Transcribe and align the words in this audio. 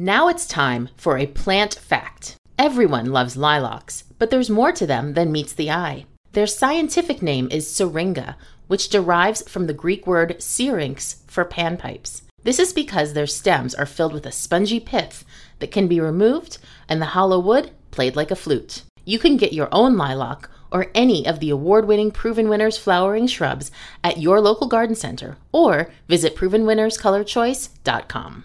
Now 0.00 0.28
it's 0.28 0.46
time 0.46 0.90
for 0.96 1.18
a 1.18 1.26
plant 1.26 1.74
fact. 1.74 2.36
Everyone 2.56 3.06
loves 3.06 3.36
lilacs, 3.36 4.04
but 4.20 4.30
there's 4.30 4.48
more 4.48 4.70
to 4.70 4.86
them 4.86 5.14
than 5.14 5.32
meets 5.32 5.52
the 5.52 5.72
eye. 5.72 6.06
Their 6.34 6.46
scientific 6.46 7.20
name 7.20 7.48
is 7.50 7.68
syringa, 7.68 8.36
which 8.68 8.90
derives 8.90 9.42
from 9.50 9.66
the 9.66 9.72
Greek 9.72 10.06
word 10.06 10.40
syrinx 10.40 11.24
for 11.26 11.44
panpipes. 11.44 12.22
This 12.44 12.60
is 12.60 12.72
because 12.72 13.12
their 13.12 13.26
stems 13.26 13.74
are 13.74 13.86
filled 13.86 14.12
with 14.12 14.24
a 14.24 14.30
spongy 14.30 14.78
pith 14.78 15.24
that 15.58 15.72
can 15.72 15.88
be 15.88 15.98
removed 15.98 16.58
and 16.88 17.02
the 17.02 17.06
hollow 17.06 17.40
wood 17.40 17.72
played 17.90 18.14
like 18.14 18.30
a 18.30 18.36
flute. 18.36 18.84
You 19.04 19.18
can 19.18 19.36
get 19.36 19.52
your 19.52 19.68
own 19.72 19.96
lilac 19.96 20.48
or 20.70 20.92
any 20.94 21.26
of 21.26 21.40
the 21.40 21.50
award 21.50 21.88
winning 21.88 22.12
Proven 22.12 22.48
Winners 22.48 22.78
flowering 22.78 23.26
shrubs 23.26 23.72
at 24.04 24.18
your 24.18 24.40
local 24.40 24.68
garden 24.68 24.94
center 24.94 25.38
or 25.50 25.90
visit 26.06 26.36
ProvenWinnersColorChoice.com. 26.36 28.44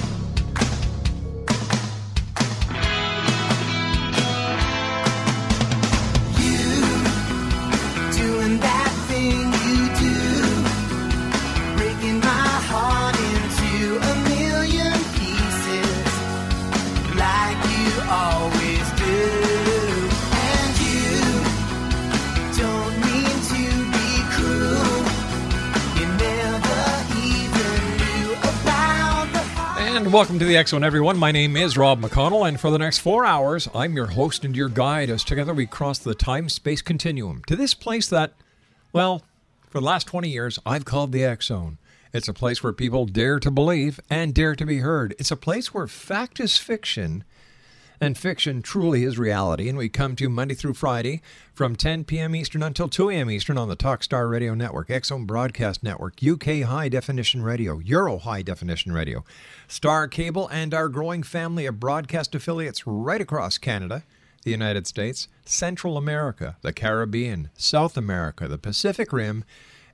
Welcome 30.11 30.39
to 30.39 30.45
the 30.45 30.57
X 30.57 30.71
Zone, 30.71 30.83
everyone. 30.83 31.17
My 31.17 31.31
name 31.31 31.55
is 31.55 31.77
Rob 31.77 32.01
McConnell, 32.01 32.45
and 32.45 32.59
for 32.59 32.69
the 32.69 32.77
next 32.77 32.97
four 32.97 33.23
hours, 33.23 33.69
I'm 33.73 33.95
your 33.95 34.07
host 34.07 34.43
and 34.43 34.53
your 34.53 34.67
guide 34.67 35.09
as 35.09 35.23
together 35.23 35.53
we 35.53 35.65
cross 35.65 35.99
the 35.99 36.13
time 36.13 36.49
space 36.49 36.81
continuum 36.81 37.43
to 37.47 37.55
this 37.55 37.73
place 37.73 38.09
that, 38.09 38.33
well, 38.91 39.21
for 39.69 39.79
the 39.79 39.85
last 39.85 40.07
20 40.07 40.27
years, 40.27 40.59
I've 40.65 40.83
called 40.83 41.13
the 41.13 41.23
X 41.23 41.47
Zone. 41.47 41.77
It's 42.11 42.27
a 42.27 42.33
place 42.33 42.61
where 42.61 42.73
people 42.73 43.05
dare 43.05 43.39
to 43.39 43.49
believe 43.49 44.01
and 44.09 44.33
dare 44.33 44.53
to 44.53 44.65
be 44.65 44.79
heard. 44.79 45.15
It's 45.17 45.31
a 45.31 45.37
place 45.37 45.73
where 45.73 45.87
fact 45.87 46.41
is 46.41 46.57
fiction 46.57 47.23
and 48.01 48.17
fiction 48.17 48.63
truly 48.63 49.03
is 49.03 49.19
reality. 49.19 49.69
And 49.69 49.77
we 49.77 49.87
come 49.87 50.15
to 50.15 50.27
Monday 50.27 50.55
through 50.55 50.73
Friday 50.73 51.21
from 51.53 51.75
10 51.75 52.03
p.m. 52.05 52.35
Eastern 52.35 52.63
until 52.63 52.89
2 52.89 53.11
a.m. 53.11 53.29
Eastern 53.29 53.59
on 53.59 53.69
the 53.69 53.75
Talkstar 53.75 54.27
Radio 54.27 54.55
Network, 54.55 54.89
X 54.89 55.09
Zone 55.09 55.25
Broadcast 55.25 55.83
Network, 55.83 56.15
UK 56.27 56.63
High 56.63 56.89
Definition 56.89 57.43
Radio, 57.43 57.77
Euro 57.77 58.17
High 58.17 58.41
Definition 58.41 58.91
Radio, 58.91 59.23
Star 59.67 60.07
Cable, 60.07 60.47
and 60.47 60.73
our 60.73 60.89
growing 60.89 61.21
family 61.21 61.67
of 61.67 61.79
broadcast 61.79 62.33
affiliates 62.33 62.87
right 62.87 63.21
across 63.21 63.59
Canada, 63.59 64.03
the 64.43 64.51
United 64.51 64.87
States, 64.87 65.27
Central 65.45 65.95
America, 65.95 66.57
the 66.63 66.73
Caribbean, 66.73 67.51
South 67.55 67.95
America, 67.95 68.47
the 68.47 68.57
Pacific 68.57 69.13
Rim, 69.13 69.45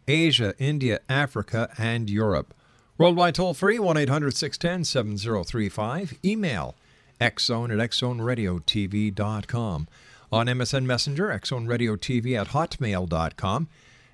Asia, 0.07 0.53
India, 0.57 1.01
Africa, 1.09 1.69
and 1.77 2.09
Europe. 2.09 2.53
Worldwide 2.97 3.35
toll 3.35 3.53
free 3.53 3.77
1 3.77 3.97
800 3.97 4.33
610 4.33 4.85
7035. 4.85 6.17
Email 6.23 6.73
xzone 7.19 7.71
at 7.71 7.79
xzoneradiotv.com. 7.91 9.87
On 10.29 10.45
MSN 10.45 10.83
Messenger, 10.85 11.29
xzoneradiotv 11.29 12.41
at 12.41 12.49
hotmail.com. 12.49 13.69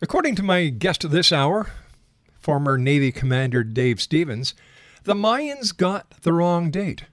According 0.00 0.34
to 0.34 0.42
my 0.42 0.68
guest 0.68 1.04
of 1.04 1.12
this 1.12 1.32
hour, 1.32 1.70
former 2.40 2.76
Navy 2.76 3.12
Commander 3.12 3.62
Dave 3.62 4.00
Stevens, 4.00 4.54
the 5.04 5.14
Mayans 5.14 5.76
got 5.76 6.10
the 6.22 6.32
wrong 6.32 6.70
date. 6.70 7.04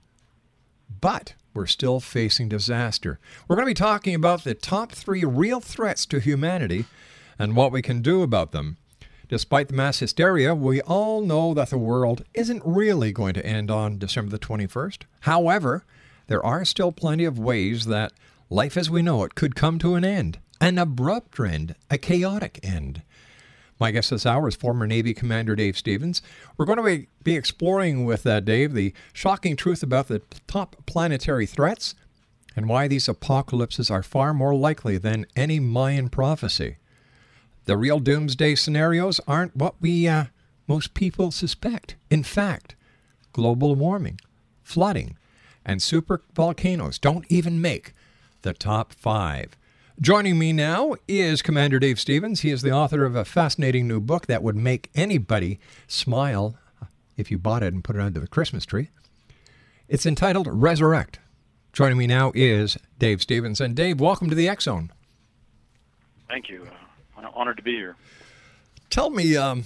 But 1.02 1.34
we're 1.54 1.66
still 1.66 2.00
facing 2.00 2.50
disaster. 2.50 3.20
We're 3.48 3.56
going 3.56 3.66
to 3.66 3.72
be 3.72 3.74
talking 3.74 4.16
about 4.16 4.44
the 4.44 4.54
top 4.54 4.92
three 4.92 5.24
real 5.24 5.60
threats 5.60 6.06
to 6.08 6.20
humanity 6.20 6.86
and 7.38 7.56
what 7.56 7.72
we 7.72 7.82
can 7.82 8.02
do 8.02 8.22
about 8.22 8.52
them. 8.52 8.78
Despite 9.28 9.68
the 9.68 9.76
mass 9.76 10.00
hysteria, 10.00 10.56
we 10.56 10.82
all 10.82 11.22
know 11.22 11.54
that 11.54 11.70
the 11.70 11.78
world 11.78 12.24
isn't 12.34 12.64
really 12.66 13.12
going 13.12 13.36
to 13.36 13.46
end 13.46 13.70
on 13.70 14.00
December 14.00 14.32
the 14.32 14.40
21st. 14.40 15.04
However, 15.22 15.86
there 16.28 16.44
are 16.44 16.66
still 16.66 16.92
plenty 16.92 17.26
of 17.26 17.38
ways 17.38 17.86
that 17.86 18.14
life 18.50 18.76
as 18.76 18.90
we 18.90 19.02
know 19.02 19.24
it 19.24 19.36
could 19.36 19.56
come 19.56 19.78
to 19.80 19.96
an 19.96 20.04
end 20.04 20.40
an 20.62 20.78
abrupt 20.78 21.40
end, 21.40 21.76
a 21.90 21.98
chaotic 21.98 22.60
end. 22.64 23.02
My 23.80 23.92
guest 23.92 24.10
this 24.10 24.26
hour 24.26 24.50
is 24.50 24.58
former 24.58 24.86
Navy 24.86 25.14
Commander 25.14 25.56
Dave 25.56 25.78
Stevens. 25.78 26.22
We're 26.58 26.66
going 26.66 26.84
to 26.84 27.08
be, 27.24 27.36
exploring 27.36 28.04
with 28.04 28.28
uh, 28.28 28.42
Dave 28.42 28.74
the 28.74 28.94
shocking 29.14 29.56
truth 29.56 29.82
about 29.82 30.10
the 30.10 30.22
top 30.48 30.76
planetary 30.86 31.46
threats 31.46 31.96
and 32.58 32.68
why 32.68 32.90
these 32.90 33.08
apocalypses 33.08 33.90
are 33.90 34.04
far 34.04 34.34
more 34.34 34.54
likely 34.54 34.98
than 34.98 35.26
any 35.34 35.62
Mayan 35.62 36.10
prophecy. 36.10 36.76
The 37.66 37.78
real 37.78 38.00
doomsday 38.00 38.56
scenarios 38.56 39.22
aren't 39.26 39.56
what 39.56 39.76
we 39.80 40.08
uh, 40.08 40.26
most 40.68 40.94
people 40.94 41.32
suspect. 41.32 41.96
In 42.10 42.24
fact, 42.24 42.76
global 43.32 43.76
warming, 43.76 44.20
flooding, 44.62 45.16
and 45.64 45.82
super 45.82 46.22
volcanoes 46.34 47.00
don't 47.00 47.26
even 47.30 47.62
make 47.62 47.94
the 48.42 48.54
top 48.54 48.92
five. 48.92 49.56
Joining 50.02 50.40
me 50.40 50.54
now 50.54 50.96
is 51.10 51.42
Commander 51.42 51.78
Dave 51.78 52.00
Stevens. 52.00 52.40
He 52.40 52.52
is 52.52 52.62
the 52.62 52.72
author 52.72 53.04
of 53.04 53.18
a 53.18 53.26
fascinating 53.26 53.86
new 53.86 54.00
book 54.00 54.28
that 54.28 54.42
would 54.42 54.56
make 54.56 54.90
anybody 54.96 55.60
smile 55.88 56.56
if 57.18 57.30
you 57.30 57.38
bought 57.38 57.64
it 57.64 57.74
and 57.74 57.84
put 57.84 57.98
it 57.98 58.02
under 58.02 58.22
the 58.22 58.28
Christmas 58.28 58.66
tree. 58.66 58.92
It's 59.90 60.06
entitled 60.06 60.48
Resurrect. 60.50 61.20
Joining 61.74 61.98
me 61.98 62.08
now 62.08 62.32
is 62.34 62.78
Dave 62.98 63.22
Stevens. 63.22 63.60
And 63.60 63.76
Dave, 63.76 64.00
welcome 64.00 64.30
to 64.30 64.36
the 64.36 64.48
X 64.48 64.64
Zone. 64.64 64.90
Thank 66.30 66.48
you. 66.48 66.66
Uh, 67.18 67.28
honored 67.34 67.58
to 67.58 67.64
be 67.64 67.76
here. 67.76 67.98
Tell 68.90 69.10
me, 69.10 69.36
um, 69.36 69.66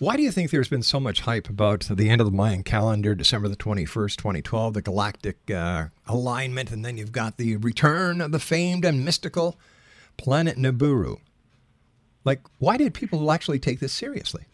why 0.00 0.16
do 0.16 0.22
you 0.22 0.32
think 0.32 0.50
there's 0.50 0.68
been 0.68 0.82
so 0.82 0.98
much 0.98 1.20
hype 1.20 1.48
about 1.48 1.80
the 1.90 2.08
end 2.10 2.20
of 2.20 2.26
the 2.26 2.32
Mayan 2.32 2.62
calendar, 2.62 3.14
December 3.14 3.48
the 3.48 3.56
21st, 3.56 4.16
2012, 4.16 4.74
the 4.74 4.82
galactic 4.82 5.50
uh, 5.50 5.86
alignment, 6.06 6.70
and 6.72 6.84
then 6.84 6.96
you've 6.96 7.12
got 7.12 7.36
the 7.36 7.56
return 7.56 8.20
of 8.20 8.32
the 8.32 8.38
famed 8.38 8.84
and 8.84 9.04
mystical 9.04 9.58
planet 10.16 10.56
Nibiru? 10.56 11.18
Like, 12.24 12.40
why 12.58 12.76
did 12.76 12.94
people 12.94 13.30
actually 13.30 13.58
take 13.58 13.78
this 13.80 13.92
seriously? 13.92 14.44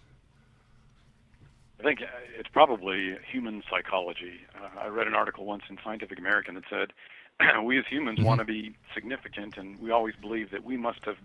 I 1.81 1.83
think 1.85 2.03
uh, 2.03 2.07
it's 2.39 2.49
probably 2.49 3.17
human 3.31 3.63
psychology. 3.71 4.41
Uh, 4.61 4.81
I 4.81 4.89
read 4.89 5.07
an 5.07 5.15
article 5.15 5.45
once 5.45 5.63
in 5.71 5.79
Scientific 5.85 6.19
American 6.19 6.57
that 6.57 6.65
said 6.69 6.93
we 7.65 7.79
as 7.79 7.85
humans 7.89 8.19
Mm-hmm. 8.19 8.27
want 8.27 8.41
to 8.41 8.45
be 8.45 8.75
significant, 8.95 9.57
and 9.57 9.79
we 9.81 9.91
always 9.93 10.15
believe 10.21 10.51
that 10.51 10.65
we 10.65 10.77
must 10.77 11.05
have 11.05 11.17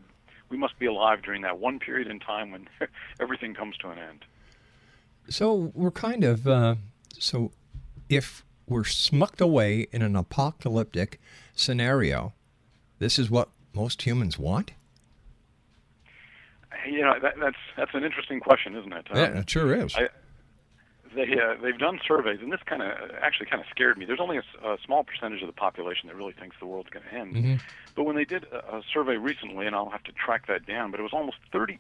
we 0.52 0.58
must 0.58 0.78
be 0.78 0.86
alive 0.86 1.24
during 1.24 1.42
that 1.42 1.58
one 1.58 1.80
period 1.80 2.08
in 2.08 2.20
time 2.20 2.52
when 2.52 2.68
everything 3.20 3.56
comes 3.56 3.78
to 3.78 3.90
an 3.90 3.98
end. 3.98 4.26
So 5.30 5.72
we're 5.74 5.92
kind 5.92 6.24
of 6.24 6.48
uh, 6.48 6.76
so 7.18 7.52
if 8.10 8.44
we're 8.68 8.84
smucked 8.84 9.42
away 9.42 9.88
in 9.92 10.02
an 10.02 10.16
apocalyptic 10.16 11.20
scenario, 11.56 12.34
this 13.00 13.18
is 13.18 13.32
what 13.32 13.50
most 13.74 14.02
humans 14.04 14.38
want. 14.38 14.72
You 16.86 17.02
know, 17.02 17.16
that, 17.22 17.36
that's 17.40 17.58
that's 17.78 17.94
an 17.94 18.04
interesting 18.04 18.40
question, 18.40 18.76
isn't 18.76 18.92
it? 18.92 19.08
Um, 19.12 19.18
yeah, 19.18 19.40
it 19.40 19.50
sure 19.50 19.74
is. 19.74 19.96
I, 19.96 20.10
they 21.16 21.24
uh, 21.40 21.56
they've 21.62 21.78
done 21.78 22.00
surveys, 22.08 22.40
and 22.42 22.52
this 22.52 22.62
kind 22.66 22.82
of 22.82 22.92
actually 23.22 23.48
kind 23.48 23.62
of 23.62 23.68
scared 23.70 23.98
me. 23.98 24.06
There's 24.06 24.20
only 24.20 24.38
a, 24.38 24.44
a 24.68 24.78
small 24.86 25.04
percentage 25.04 25.42
of 25.42 25.48
the 25.48 25.54
population 25.54 26.08
that 26.08 26.16
really 26.16 26.34
thinks 26.34 26.56
the 26.60 26.66
world's 26.66 26.90
going 26.90 27.06
to 27.06 27.14
end. 27.14 27.36
Mm-hmm. 27.36 27.56
But 27.96 28.04
when 28.04 28.16
they 28.16 28.26
did 28.26 28.46
a, 28.46 28.78
a 28.78 28.82
survey 28.94 29.18
recently, 29.18 29.66
and 29.68 29.76
I'll 29.76 29.90
have 29.90 30.04
to 30.04 30.12
track 30.14 30.48
that 30.48 30.66
down, 30.66 30.92
but 30.92 31.00
it 31.00 31.04
was 31.04 31.14
almost 31.14 31.38
30% 31.54 31.78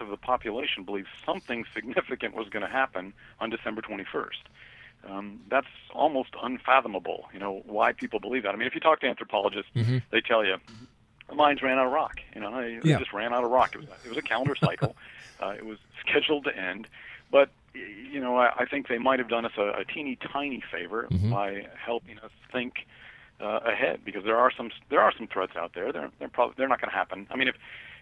of 0.00 0.08
the 0.08 0.16
population 0.16 0.84
believes 0.84 1.08
something 1.26 1.64
significant 1.74 2.34
was 2.34 2.48
going 2.48 2.64
to 2.64 2.70
happen 2.70 3.12
on 3.40 3.50
December 3.50 3.82
21st. 3.82 4.30
Um, 5.08 5.40
that's 5.50 5.66
almost 5.94 6.30
unfathomable. 6.42 7.26
You 7.32 7.40
know 7.40 7.62
why 7.66 7.92
people 7.92 8.20
believe 8.20 8.42
that. 8.42 8.50
I 8.54 8.56
mean, 8.56 8.66
if 8.68 8.74
you 8.74 8.80
talk 8.80 9.00
to 9.00 9.06
anthropologists, 9.06 9.70
they 10.10 10.20
tell 10.20 10.44
you 10.44 10.56
the 11.28 11.34
Mayans 11.34 11.62
ran 11.62 11.78
out 11.78 11.86
of 11.86 11.92
rock. 11.92 12.16
You 12.34 12.40
know, 12.42 12.60
they, 12.60 12.78
they 12.82 12.90
Yeah. 12.90 12.98
just 12.98 13.12
ran 13.12 13.32
out 13.32 13.42
of 13.44 13.50
rock. 13.50 13.74
It 13.74 13.78
was 13.78 13.88
it 14.04 14.08
was 14.08 14.18
a 14.18 14.22
calendar 14.22 14.54
cycle. 14.54 14.94
uh, 15.40 15.54
it 15.56 15.64
was 15.64 15.78
scheduled 16.00 16.44
to 16.44 16.54
end, 16.56 16.86
but 17.30 17.50
you 17.74 18.20
know, 18.20 18.36
I, 18.36 18.50
I 18.60 18.64
think 18.66 18.88
they 18.88 18.98
might 18.98 19.18
have 19.18 19.28
done 19.28 19.44
us 19.44 19.52
a, 19.56 19.80
a 19.80 19.84
teeny 19.84 20.18
tiny 20.32 20.62
favor 20.72 21.06
by 21.30 21.66
helping 21.84 22.18
us 22.18 22.30
think 22.52 22.74
uh, 23.40 23.60
ahead 23.64 24.00
because 24.04 24.24
there 24.24 24.36
are 24.36 24.50
some 24.56 24.70
there 24.90 25.00
are 25.00 25.12
some 25.16 25.26
threats 25.26 25.52
out 25.56 25.72
there. 25.74 25.92
They're 25.92 26.10
they're 26.18 26.28
probably 26.28 26.54
they're 26.58 26.68
not 26.68 26.80
going 26.80 26.90
to 26.90 26.96
happen. 26.96 27.26
I 27.30 27.36
mean, 27.36 27.48
if 27.48 27.56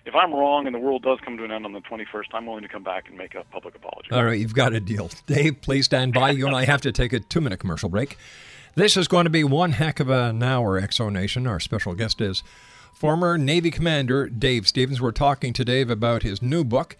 if 0.04 0.14
I'm 0.14 0.32
wrong 0.32 0.66
and 0.66 0.75
the 0.75 0.78
world 0.78 1.02
does 1.02 1.19
come 1.25 1.36
to 1.36 1.44
an 1.44 1.52
end 1.52 1.66
on 1.66 1.72
the 1.72 1.80
21st, 1.80 2.25
I'm 2.32 2.46
willing 2.46 2.62
to 2.62 2.69
come 2.69 2.82
back 2.82 3.08
and 3.08 3.19
make 3.19 3.34
a 3.34 3.44
public 3.52 3.75
apology. 3.75 4.08
All 4.10 4.25
right, 4.25 4.38
you've 4.38 4.54
got 4.54 4.72
a 4.72 4.80
deal. 4.80 5.10
Dave, 5.26 5.60
please 5.60 5.84
stand 5.84 6.14
by. 6.14 6.30
You 6.30 6.46
and 6.46 6.56
I 6.56 6.64
have 6.64 6.80
to 6.82 6.92
take 6.92 7.12
a 7.12 7.20
two 7.20 7.40
minute 7.40 7.60
commercial 7.60 7.88
break. 7.88 8.16
This 8.75 8.96
is 8.96 9.08
going 9.08 9.25
to 9.25 9.30
be 9.30 9.44
one 9.44 9.72
heck 9.72 10.00
of 10.00 10.08
an 10.08 10.42
hour, 10.42 10.80
Exo 10.80 11.12
Nation. 11.12 11.46
Our 11.46 11.60
special 11.60 11.94
guest 11.94 12.20
is 12.20 12.42
former 12.92 13.36
Navy 13.36 13.70
Commander 13.70 14.28
Dave 14.28 14.66
Stevens. 14.69 15.00
We're 15.00 15.10
talking 15.10 15.52
to 15.52 15.64
Dave 15.64 15.90
about 15.90 16.22
his 16.22 16.40
new 16.40 16.64
book, 16.64 16.96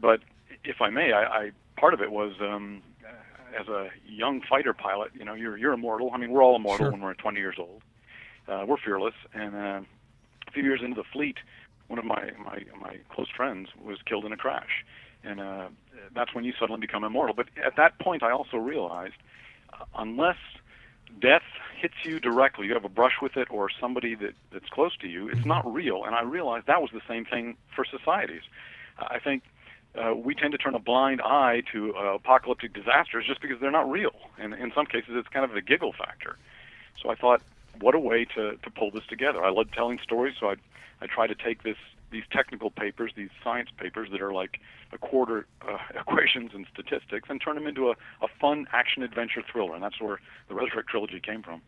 But 0.00 0.20
if 0.64 0.80
I 0.80 0.90
may, 0.90 1.12
I, 1.12 1.22
I 1.24 1.50
part 1.76 1.94
of 1.94 2.00
it 2.00 2.10
was 2.10 2.32
um, 2.40 2.82
as 3.58 3.68
a 3.68 3.88
young 4.06 4.40
fighter 4.48 4.72
pilot. 4.72 5.10
You 5.14 5.24
know, 5.24 5.34
you're 5.34 5.56
you're 5.56 5.72
immortal. 5.72 6.10
I 6.12 6.18
mean, 6.18 6.30
we're 6.30 6.42
all 6.42 6.56
immortal 6.56 6.86
Sure. 6.86 6.90
when 6.92 7.00
we're 7.00 7.14
20 7.14 7.38
years 7.38 7.56
old. 7.58 7.82
Uh, 8.48 8.64
we're 8.66 8.76
fearless, 8.76 9.14
and 9.34 9.54
uh, 9.56 9.80
a 10.46 10.50
few 10.52 10.62
years 10.62 10.80
into 10.82 10.94
the 10.94 11.04
fleet, 11.12 11.36
one 11.88 11.98
of 11.98 12.04
my 12.04 12.30
my 12.38 12.62
my 12.80 12.98
close 13.12 13.28
friends 13.36 13.68
was 13.82 13.98
killed 14.06 14.24
in 14.24 14.32
a 14.32 14.36
crash, 14.36 14.84
and 15.24 15.40
uh, 15.40 15.68
that's 16.14 16.32
when 16.34 16.44
you 16.44 16.52
suddenly 16.58 16.80
become 16.80 17.02
immortal. 17.02 17.34
But 17.34 17.46
at 17.64 17.74
that 17.76 17.98
point, 17.98 18.22
I 18.22 18.30
also 18.30 18.56
realized, 18.58 19.14
uh, 19.72 19.84
unless 19.96 20.36
death 21.20 21.42
hits 21.80 21.94
you 22.04 22.20
directly, 22.20 22.66
you 22.66 22.74
have 22.74 22.84
a 22.84 22.90
brush 22.90 23.16
with 23.20 23.36
it, 23.36 23.48
or 23.50 23.68
somebody 23.80 24.14
that 24.14 24.34
that's 24.52 24.68
close 24.68 24.96
to 24.98 25.08
you, 25.08 25.28
it's 25.28 25.44
not 25.44 25.70
real. 25.72 26.04
And 26.04 26.14
I 26.14 26.22
realized 26.22 26.66
that 26.66 26.80
was 26.80 26.90
the 26.92 27.02
same 27.08 27.24
thing 27.24 27.56
for 27.74 27.84
societies. 27.84 28.42
I 28.98 29.18
think 29.18 29.42
uh, 29.96 30.14
we 30.14 30.34
tend 30.34 30.52
to 30.52 30.58
turn 30.58 30.74
a 30.74 30.78
blind 30.78 31.20
eye 31.20 31.62
to 31.72 31.94
uh, 31.96 32.14
apocalyptic 32.14 32.72
disasters 32.72 33.26
just 33.26 33.40
because 33.40 33.60
they're 33.60 33.70
not 33.70 33.90
real. 33.90 34.14
And 34.38 34.54
in 34.54 34.72
some 34.74 34.86
cases, 34.86 35.10
it's 35.10 35.28
kind 35.28 35.44
of 35.44 35.54
a 35.54 35.60
giggle 35.60 35.92
factor. 35.92 36.36
So 37.02 37.10
I 37.10 37.14
thought, 37.14 37.42
what 37.80 37.94
a 37.94 37.98
way 37.98 38.24
to, 38.36 38.56
to 38.56 38.70
pull 38.70 38.90
this 38.90 39.04
together. 39.06 39.44
I 39.44 39.50
love 39.50 39.70
telling 39.72 39.98
stories, 40.02 40.34
so 40.40 40.50
I 40.50 40.56
I 41.00 41.06
try 41.06 41.26
to 41.26 41.34
take 41.34 41.62
this 41.62 41.76
these 42.10 42.24
technical 42.30 42.70
papers, 42.70 43.12
these 43.16 43.30
science 43.42 43.68
papers 43.76 44.08
that 44.12 44.20
are 44.22 44.32
like 44.32 44.60
a 44.92 44.98
quarter 44.98 45.46
uh, 45.66 45.78
equations 46.00 46.52
and 46.54 46.66
statistics, 46.72 47.28
and 47.28 47.40
turn 47.40 47.54
them 47.56 47.66
into 47.66 47.88
a, 47.88 47.92
a 48.22 48.28
fun 48.40 48.66
action 48.72 49.02
adventure 49.02 49.42
thriller. 49.50 49.74
And 49.74 49.82
that's 49.82 50.00
where 50.00 50.20
the 50.48 50.54
Resurrect 50.54 50.88
trilogy 50.88 51.20
came 51.20 51.42
from. 51.42 51.62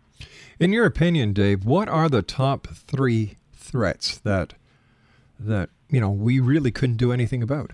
In 0.59 0.73
your 0.73 0.87
opinion, 0.87 1.33
Dave, 1.33 1.65
what 1.65 1.89
are 1.89 2.09
the 2.09 2.23
top 2.23 2.67
three 2.69 3.37
threats 3.53 4.19
that 4.19 4.55
that 5.41 5.71
you 5.89 6.01
know 6.01 6.11
we 6.11 6.41
really 6.41 6.71
couldn't 6.71 6.97
do 6.97 7.13
anything 7.13 7.43
about? 7.43 7.73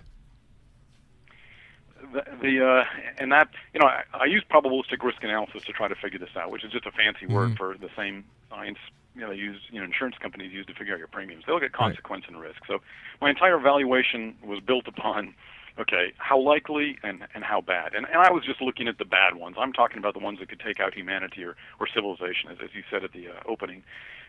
the, 2.13 2.23
the 2.41 2.65
uh, 2.65 2.85
and 3.19 3.33
that 3.33 3.49
you 3.73 3.81
know 3.81 3.87
I, 3.87 4.03
I 4.13 4.25
use 4.27 4.45
probabilistic 4.51 5.03
risk 5.03 5.23
analysis 5.23 5.63
to 5.65 5.73
try 5.73 5.89
to 5.89 5.95
figure 5.95 6.19
this 6.19 6.37
out, 6.37 6.51
which 6.51 6.65
is 6.65 6.73
just 6.73 6.87
a 6.87 6.93
fancy 6.93 7.27
word 7.27 7.51
Mhm. 7.51 7.57
for 7.57 7.77
the 7.79 7.91
same 7.97 8.25
science 8.49 8.79
you 9.15 9.21
know 9.21 9.31
they 9.31 9.37
use 9.37 9.61
you 9.71 9.79
know 9.79 9.85
insurance 9.85 10.17
companies 10.21 10.53
use 10.53 10.67
to 10.67 10.75
figure 10.75 10.93
out 10.93 10.99
your 10.99 11.09
premiums. 11.09 11.45
They 11.47 11.53
look 11.53 11.63
at 11.63 11.73
consequence 11.73 12.25
and 12.27 12.41
risk. 12.41 12.61
So 12.67 12.79
my 13.21 13.31
entire 13.31 13.59
valuation 13.59 14.37
was 14.45 14.61
built 14.61 14.87
upon 14.89 15.35
okay 15.79 16.13
how 16.19 16.39
likely 16.39 16.99
and 17.03 17.27
and 17.35 17.45
how 17.45 17.61
bad. 17.61 17.95
And 17.95 18.07
and 18.07 18.17
I 18.17 18.31
was 18.31 18.45
just 18.45 18.61
looking 18.61 18.89
at 18.89 18.99
the 18.99 19.05
bad 19.05 19.37
ones. 19.37 19.57
I'm 19.59 19.73
talking 19.73 19.99
about 19.99 20.15
the 20.15 20.21
ones 20.21 20.39
that 20.41 20.49
could 20.49 20.61
take 20.61 20.81
out 20.81 20.95
humanity 20.95 21.45
or 21.45 21.57
or 21.81 21.87
civilization, 21.87 22.51
as 22.51 22.59
as 22.63 22.71
you 22.75 22.83
said 22.91 23.05
at 23.05 23.13
the 23.13 23.29
uh, 23.29 23.41
opening. 23.47 23.83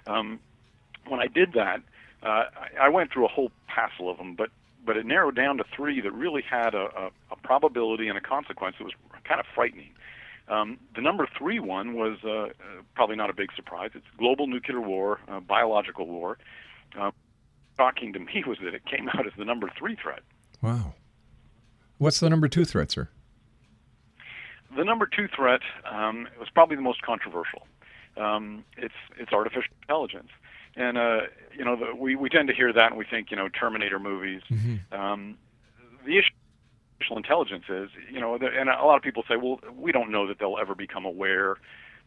Um, 0.08 0.40
when 1.08 1.20
I 1.20 1.28
did 1.28 1.54
that, 1.54 1.82
uh, 2.24 2.46
I, 2.56 2.86
I 2.86 2.90
went 2.90 3.12
through 3.12 3.26
a 3.26 3.30
whole 3.30 3.52
passel 3.68 4.10
of 4.10 4.18
them, 4.18 4.36
but 4.36 4.50
but 4.86 4.98
it 4.98 5.06
narrowed 5.06 5.36
down 5.36 5.58
to 5.58 5.64
three 5.76 6.00
that 6.02 6.12
really 6.12 6.44
had 6.44 6.76
a, 6.76 6.86
a, 6.96 7.12
a 7.32 7.36
probability 7.44 8.08
and 8.08 8.18
a 8.18 8.22
consequence 8.22 8.76
that 8.78 8.84
was 8.84 8.94
kind 9.24 9.40
of 9.40 9.46
frightening. 9.56 9.90
Um, 10.48 10.78
the 10.96 11.02
number 11.02 11.28
three 11.38 11.60
one 11.60 11.94
was 11.96 12.24
uh, 12.24 12.50
probably 12.94 13.16
not 13.16 13.30
a 13.30 13.34
big 13.34 13.52
surprise. 13.56 13.92
It's 13.96 14.06
global 14.18 14.48
nuclear 14.48 14.82
war, 14.82 15.20
uh, 15.28 15.40
biological 15.40 16.06
war. 16.06 16.38
Uh, 16.98 17.12
shocking 17.78 18.14
to 18.14 18.20
me 18.20 18.44
was 18.48 18.58
that 18.64 18.74
it 18.74 18.86
came 18.86 19.10
out 19.10 19.26
as 19.26 19.34
the 19.38 19.46
number 19.46 19.70
three 19.78 19.96
threat. 19.96 20.22
Wow. 20.62 20.94
What's 21.98 22.20
the 22.20 22.30
number 22.30 22.48
two 22.48 22.66
threat, 22.66 22.92
sir? 22.92 23.10
The 24.76 24.84
number 24.84 25.08
two 25.08 25.28
threat 25.34 25.62
um, 25.90 26.28
was 26.40 26.50
probably 26.54 26.76
the 26.76 26.82
most 26.82 27.02
controversial. 27.02 27.66
Um, 28.18 28.64
it's 28.78 28.94
it's 29.18 29.32
artificial 29.32 29.74
intelligence, 29.82 30.30
and 30.76 30.98
uh, 30.98 31.22
you 31.58 31.66
know 31.66 31.76
the, 31.76 31.96
we 31.96 32.16
we 32.16 32.30
tend 32.30 32.48
to 32.50 32.54
hear 32.54 32.72
that 32.72 32.92
and 32.92 32.98
we 32.98 33.06
think 33.06 33.32
you 33.32 33.38
know 33.38 33.50
Terminator 33.50 34.00
movies. 34.00 34.42
Um, 34.92 35.38
the 36.06 36.18
issue 36.18 36.32
artificial 37.06 37.18
intelligence 37.18 37.66
is 37.70 37.90
you 38.12 38.20
know 38.20 38.36
and 38.36 38.70
a 38.70 38.86
lot 38.86 38.98
of 38.98 39.04
people 39.04 39.24
say 39.28 39.36
well 39.36 39.60
we 39.78 39.92
don't 39.92 40.12
know 40.12 40.28
that 40.28 40.40
they'll 40.40 40.58
ever 40.60 40.76
become 40.76 41.06
aware, 41.06 41.58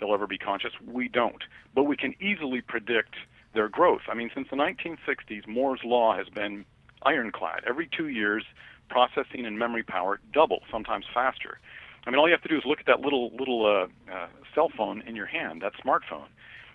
they'll 0.00 0.14
ever 0.14 0.26
be 0.26 0.38
conscious. 0.38 0.72
We 0.86 1.08
don't, 1.08 1.42
but 1.74 1.84
we 1.84 1.96
can 1.96 2.14
easily 2.20 2.60
predict 2.60 3.14
their 3.54 3.68
growth. 3.68 4.02
I 4.08 4.14
mean 4.14 4.30
since 4.34 4.48
the 4.50 4.56
1960s, 4.56 5.46
Moore's 5.46 5.80
law 5.84 6.16
has 6.16 6.28
been 6.28 6.64
ironclad. 7.02 7.64
Every 7.68 7.88
two 7.96 8.08
years, 8.08 8.44
processing 8.88 9.46
and 9.46 9.58
memory 9.58 9.82
power 9.82 10.20
double, 10.32 10.62
sometimes 10.70 11.04
faster. 11.12 11.58
I 12.06 12.10
mean, 12.10 12.18
all 12.18 12.26
you 12.26 12.32
have 12.32 12.42
to 12.42 12.48
do 12.48 12.56
is 12.56 12.62
look 12.64 12.80
at 12.80 12.86
that 12.86 13.00
little 13.00 13.30
little 13.36 13.66
uh, 13.66 14.12
uh, 14.12 14.28
cell 14.54 14.70
phone 14.76 15.02
in 15.06 15.14
your 15.14 15.26
hand, 15.26 15.62
that 15.62 15.72
smartphone. 15.84 16.28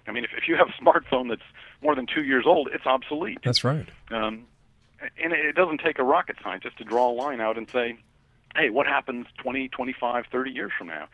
I 0.06 0.12
mean, 0.12 0.26
if, 0.26 0.32
if 0.38 0.48
you 0.48 0.56
have 0.58 0.68
a 0.68 0.84
smartphone 0.84 1.30
that's 1.30 1.48
more 1.82 1.96
than 1.96 2.06
two 2.06 2.24
years 2.24 2.46
old, 2.46 2.70
it's 2.74 2.86
obsolete. 2.86 3.40
That's 3.44 3.64
right. 3.64 3.88
Um, 4.12 4.46
and 5.22 5.34
it 5.34 5.56
doesn't 5.56 5.80
take 5.80 6.00
a 6.00 6.04
rocket 6.04 6.38
scientist 6.44 6.78
to 6.78 6.84
draw 6.84 7.10
a 7.10 7.16
line 7.16 7.42
out 7.42 7.58
and 7.58 7.70
say, 7.70 7.98
hey, 8.56 8.70
what 8.70 8.88
happens 8.88 9.28
20, 9.38 9.70
25, 9.70 10.26
30 10.32 10.52
years 10.52 10.72
from 10.78 10.88
now? 10.88 11.08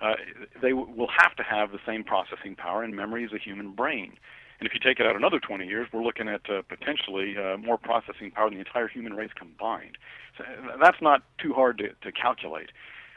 Uh, 0.00 0.14
they 0.60 0.70
w- 0.70 0.88
will 0.96 1.10
have 1.16 1.34
to 1.36 1.42
have 1.42 1.70
the 1.70 1.78
same 1.86 2.02
processing 2.02 2.56
power 2.56 2.82
and 2.82 2.94
memory 2.94 3.24
as 3.24 3.32
a 3.32 3.38
human 3.38 3.72
brain. 3.72 4.14
And 4.58 4.66
if 4.68 4.74
you 4.74 4.80
take 4.80 5.00
it 5.00 5.06
out 5.06 5.16
another 5.16 5.40
20 5.40 5.66
years, 5.66 5.88
we're 5.92 6.02
looking 6.02 6.28
at 6.28 6.48
uh, 6.48 6.62
potentially 6.68 7.36
uh, 7.36 7.56
more 7.56 7.78
processing 7.78 8.30
power 8.30 8.48
than 8.48 8.58
the 8.58 8.64
entire 8.64 8.88
human 8.88 9.14
race 9.14 9.30
combined. 9.34 9.98
So 10.38 10.44
uh, 10.44 10.76
that's 10.80 11.00
not 11.00 11.22
too 11.38 11.52
hard 11.52 11.78
to, 11.78 11.88
to 11.88 12.12
calculate. 12.12 12.70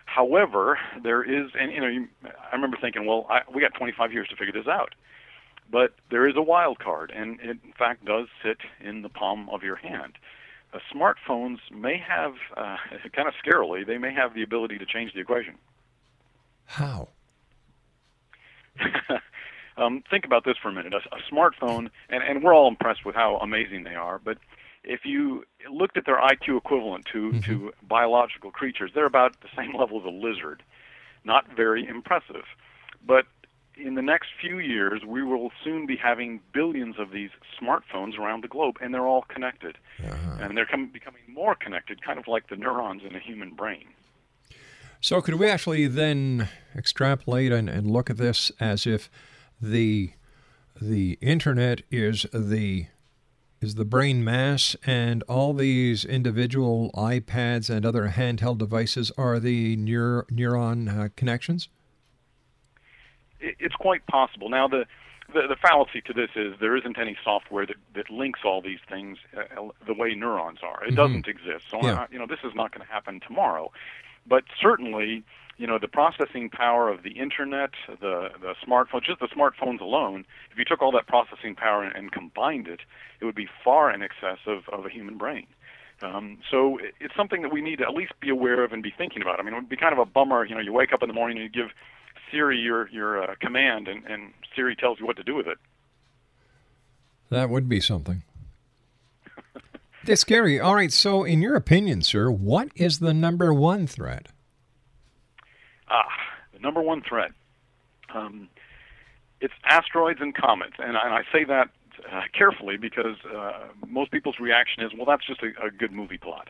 However, 0.05 0.79
there 1.03 1.23
is, 1.23 1.51
and 1.59 1.71
you 1.71 1.81
know, 1.81 1.87
you, 1.87 2.07
I 2.23 2.55
remember 2.55 2.77
thinking, 2.79 3.05
well, 3.05 3.25
I, 3.29 3.41
we 3.53 3.61
got 3.61 3.73
25 3.73 4.13
years 4.13 4.27
to 4.29 4.35
figure 4.35 4.53
this 4.53 4.67
out. 4.67 4.93
But 5.71 5.93
there 6.11 6.27
is 6.27 6.35
a 6.35 6.41
wild 6.41 6.79
card, 6.79 7.11
and 7.15 7.39
it 7.41 7.57
in 7.63 7.73
fact 7.77 8.05
does 8.05 8.27
sit 8.43 8.57
in 8.79 9.01
the 9.01 9.09
palm 9.09 9.49
of 9.49 9.63
your 9.63 9.75
hand. 9.75 10.13
Uh, 10.75 10.79
smartphones 10.93 11.57
may 11.71 11.97
have, 11.97 12.33
uh, 12.57 12.77
kind 13.13 13.27
of 13.27 13.33
scarily, 13.45 13.85
they 13.85 13.97
may 13.97 14.13
have 14.13 14.33
the 14.33 14.43
ability 14.43 14.77
to 14.77 14.85
change 14.85 15.13
the 15.13 15.19
equation. 15.19 15.55
How? 16.65 17.09
um, 19.77 20.03
think 20.09 20.25
about 20.25 20.43
this 20.43 20.55
for 20.61 20.69
a 20.69 20.73
minute. 20.73 20.93
A, 20.93 20.97
a 20.97 21.19
smartphone, 21.31 21.89
and, 22.09 22.23
and 22.23 22.43
we're 22.43 22.53
all 22.53 22.67
impressed 22.67 23.05
with 23.05 23.15
how 23.15 23.37
amazing 23.37 23.83
they 23.83 23.95
are, 23.95 24.19
but 24.19 24.37
if 24.83 25.01
you 25.03 25.43
looked 25.71 25.97
at 25.97 26.05
their 26.05 26.19
IQ 26.19 26.57
equivalent 26.57 27.05
to, 27.05 27.39
to 27.41 27.73
biological 27.87 28.51
creatures, 28.51 28.91
they're 28.93 29.05
about 29.05 29.39
the 29.41 29.49
same 29.57 29.75
level 29.77 29.99
as 29.99 30.05
a 30.05 30.09
lizard. 30.09 30.61
Not 31.23 31.45
very 31.55 31.87
impressive. 31.87 32.43
But 33.05 33.25
in 33.77 33.95
the 33.95 34.01
next 34.01 34.29
few 34.39 34.59
years, 34.59 35.01
we 35.05 35.23
will 35.23 35.51
soon 35.63 35.85
be 35.85 35.97
having 35.97 36.39
billions 36.53 36.95
of 36.99 37.11
these 37.11 37.29
smartphones 37.61 38.17
around 38.17 38.43
the 38.43 38.47
globe, 38.47 38.77
and 38.81 38.93
they're 38.93 39.07
all 39.07 39.23
connected. 39.23 39.77
And 40.41 40.57
they're 40.57 40.65
com- 40.65 40.91
becoming 40.91 41.21
more 41.27 41.55
connected, 41.55 42.01
kind 42.01 42.19
of 42.19 42.27
like 42.27 42.49
the 42.49 42.55
neurons 42.55 43.03
in 43.07 43.15
a 43.15 43.19
human 43.19 43.51
brain. 43.51 43.85
So 45.01 45.21
could 45.21 45.35
we 45.35 45.49
actually 45.49 45.87
then 45.87 46.49
extrapolate 46.75 47.51
and, 47.51 47.69
and 47.69 47.89
look 47.91 48.09
at 48.09 48.17
this 48.17 48.51
as 48.59 48.87
if 48.87 49.09
the 49.61 50.11
the 50.81 51.17
internet 51.21 51.83
is 51.89 52.25
the 52.33 52.87
is 53.61 53.75
the 53.75 53.85
brain 53.85 54.23
mass 54.23 54.75
and 54.85 55.23
all 55.23 55.53
these 55.53 56.03
individual 56.03 56.91
iPads 56.95 57.69
and 57.69 57.85
other 57.85 58.09
handheld 58.09 58.57
devices 58.57 59.11
are 59.17 59.39
the 59.39 59.77
neur- 59.77 60.25
neuron 60.29 60.89
uh, 60.89 61.09
connections? 61.15 61.69
It, 63.49 63.55
it's 63.59 63.75
quite 63.75 64.05
possible. 64.07 64.49
Now, 64.49 64.67
the, 64.67 64.85
the 65.33 65.41
the 65.47 65.55
fallacy 65.55 66.01
to 66.01 66.13
this 66.13 66.29
is 66.35 66.53
there 66.59 66.75
isn't 66.75 66.97
any 66.99 67.15
software 67.23 67.65
that, 67.65 67.77
that 67.95 68.09
links 68.09 68.41
all 68.45 68.61
these 68.61 68.79
things 68.89 69.17
uh, 69.35 69.69
the 69.87 69.93
way 69.93 70.13
neurons 70.15 70.59
are. 70.63 70.83
It 70.85 70.91
Mhm. 70.93 70.95
doesn't 71.01 71.27
exist. 71.27 71.65
So, 71.71 71.77
Yeah. 71.81 72.01
uh, 72.01 72.07
you 72.11 72.19
know, 72.19 72.27
this 72.27 72.43
is 72.43 72.53
not 72.55 72.71
going 72.73 72.85
to 72.85 72.91
happen 72.91 73.19
tomorrow. 73.19 73.71
But 74.27 74.43
certainly, 74.59 75.23
you 75.57 75.67
know, 75.67 75.77
the 75.77 75.87
processing 75.87 76.49
power 76.49 76.89
of 76.89 77.03
the 77.03 77.11
internet, 77.11 77.71
the 77.87 78.29
the 78.45 78.53
smartphone, 78.65 79.03
just 79.03 79.19
the 79.19 79.27
smartphones 79.27 79.79
alone, 79.81 80.25
if 80.51 80.57
you 80.57 80.65
took 80.65 80.81
all 80.81 80.91
that 80.93 81.07
processing 81.07 81.53
power 81.55 81.83
and, 81.83 81.95
and 81.95 82.11
combined 82.11 82.67
it, 82.67 82.81
it 83.19 83.25
would 83.25 83.35
be 83.45 83.47
far 83.63 83.91
in 83.91 84.01
excess 84.01 84.39
of, 84.47 84.67
of 84.69 84.85
a 84.85 84.89
human 84.89 85.17
brain. 85.17 85.47
Um, 86.01 86.39
so 86.51 86.77
it- 86.79 86.93
it's 86.99 87.15
something 87.15 87.41
that 87.43 87.53
we 87.53 87.61
need 87.61 87.77
to 87.77 87.85
at 87.89 87.93
least 87.93 88.13
be 88.19 88.29
aware 88.29 88.63
of 88.65 88.73
and 88.73 88.83
be 88.83 88.91
thinking 88.91 89.21
about. 89.21 89.39
I 89.39 89.43
mean, 89.43 89.53
it 89.53 89.57
would 89.57 89.69
be 89.69 89.77
kind 89.77 89.93
of 89.93 89.99
a 89.99 90.05
bummer, 90.05 90.43
you 90.43 90.53
know, 90.53 90.61
you 90.61 90.73
wake 90.73 90.91
up 90.91 91.01
in 91.01 91.07
the 91.07 91.13
morning 91.13 91.37
and 91.37 91.43
you 91.45 91.49
give 91.63 91.71
Siri 92.31 92.57
your 92.59 92.87
your 92.89 93.23
uh, 93.23 93.35
command, 93.39 93.87
and, 93.87 94.03
and 94.05 94.33
Siri 94.55 94.75
tells 94.75 94.99
you 94.99 95.05
what 95.05 95.17
to 95.17 95.23
do 95.23 95.35
with 95.35 95.47
it. 95.47 95.57
That 97.29 97.49
would 97.49 97.67
be 97.69 97.79
something. 97.79 98.23
It's 100.07 100.21
scary. 100.21 100.59
All 100.59 100.75
right. 100.75 100.93
So, 100.93 101.23
in 101.23 101.41
your 101.41 101.55
opinion, 101.55 102.03
sir, 102.03 102.29
what 102.29 102.69
is 102.75 102.99
the 102.99 103.11
number 103.11 103.51
one 103.51 103.87
threat? 103.87 104.27
Ah, 105.89 106.05
the 106.53 106.59
number 106.59 106.79
one 106.79 107.01
threat. 107.01 107.31
Um, 108.13 108.47
it's 109.41 109.53
asteroids 109.63 110.19
and 110.21 110.35
comets, 110.35 110.75
and, 110.77 110.95
I- 110.95 111.05
and 111.05 111.13
I 111.15 111.23
say 111.33 111.43
that 111.45 111.69
uh, 112.11 112.21
carefully 112.37 112.77
because 112.77 113.15
uh, 113.35 113.63
most 113.87 114.11
people's 114.11 114.39
reaction 114.39 114.83
is, 114.83 114.91
well, 114.95 115.05
that's 115.07 115.25
just 115.25 115.41
a, 115.41 115.47
a 115.65 115.71
good 115.71 115.91
movie 115.91 116.19
plot. 116.19 116.49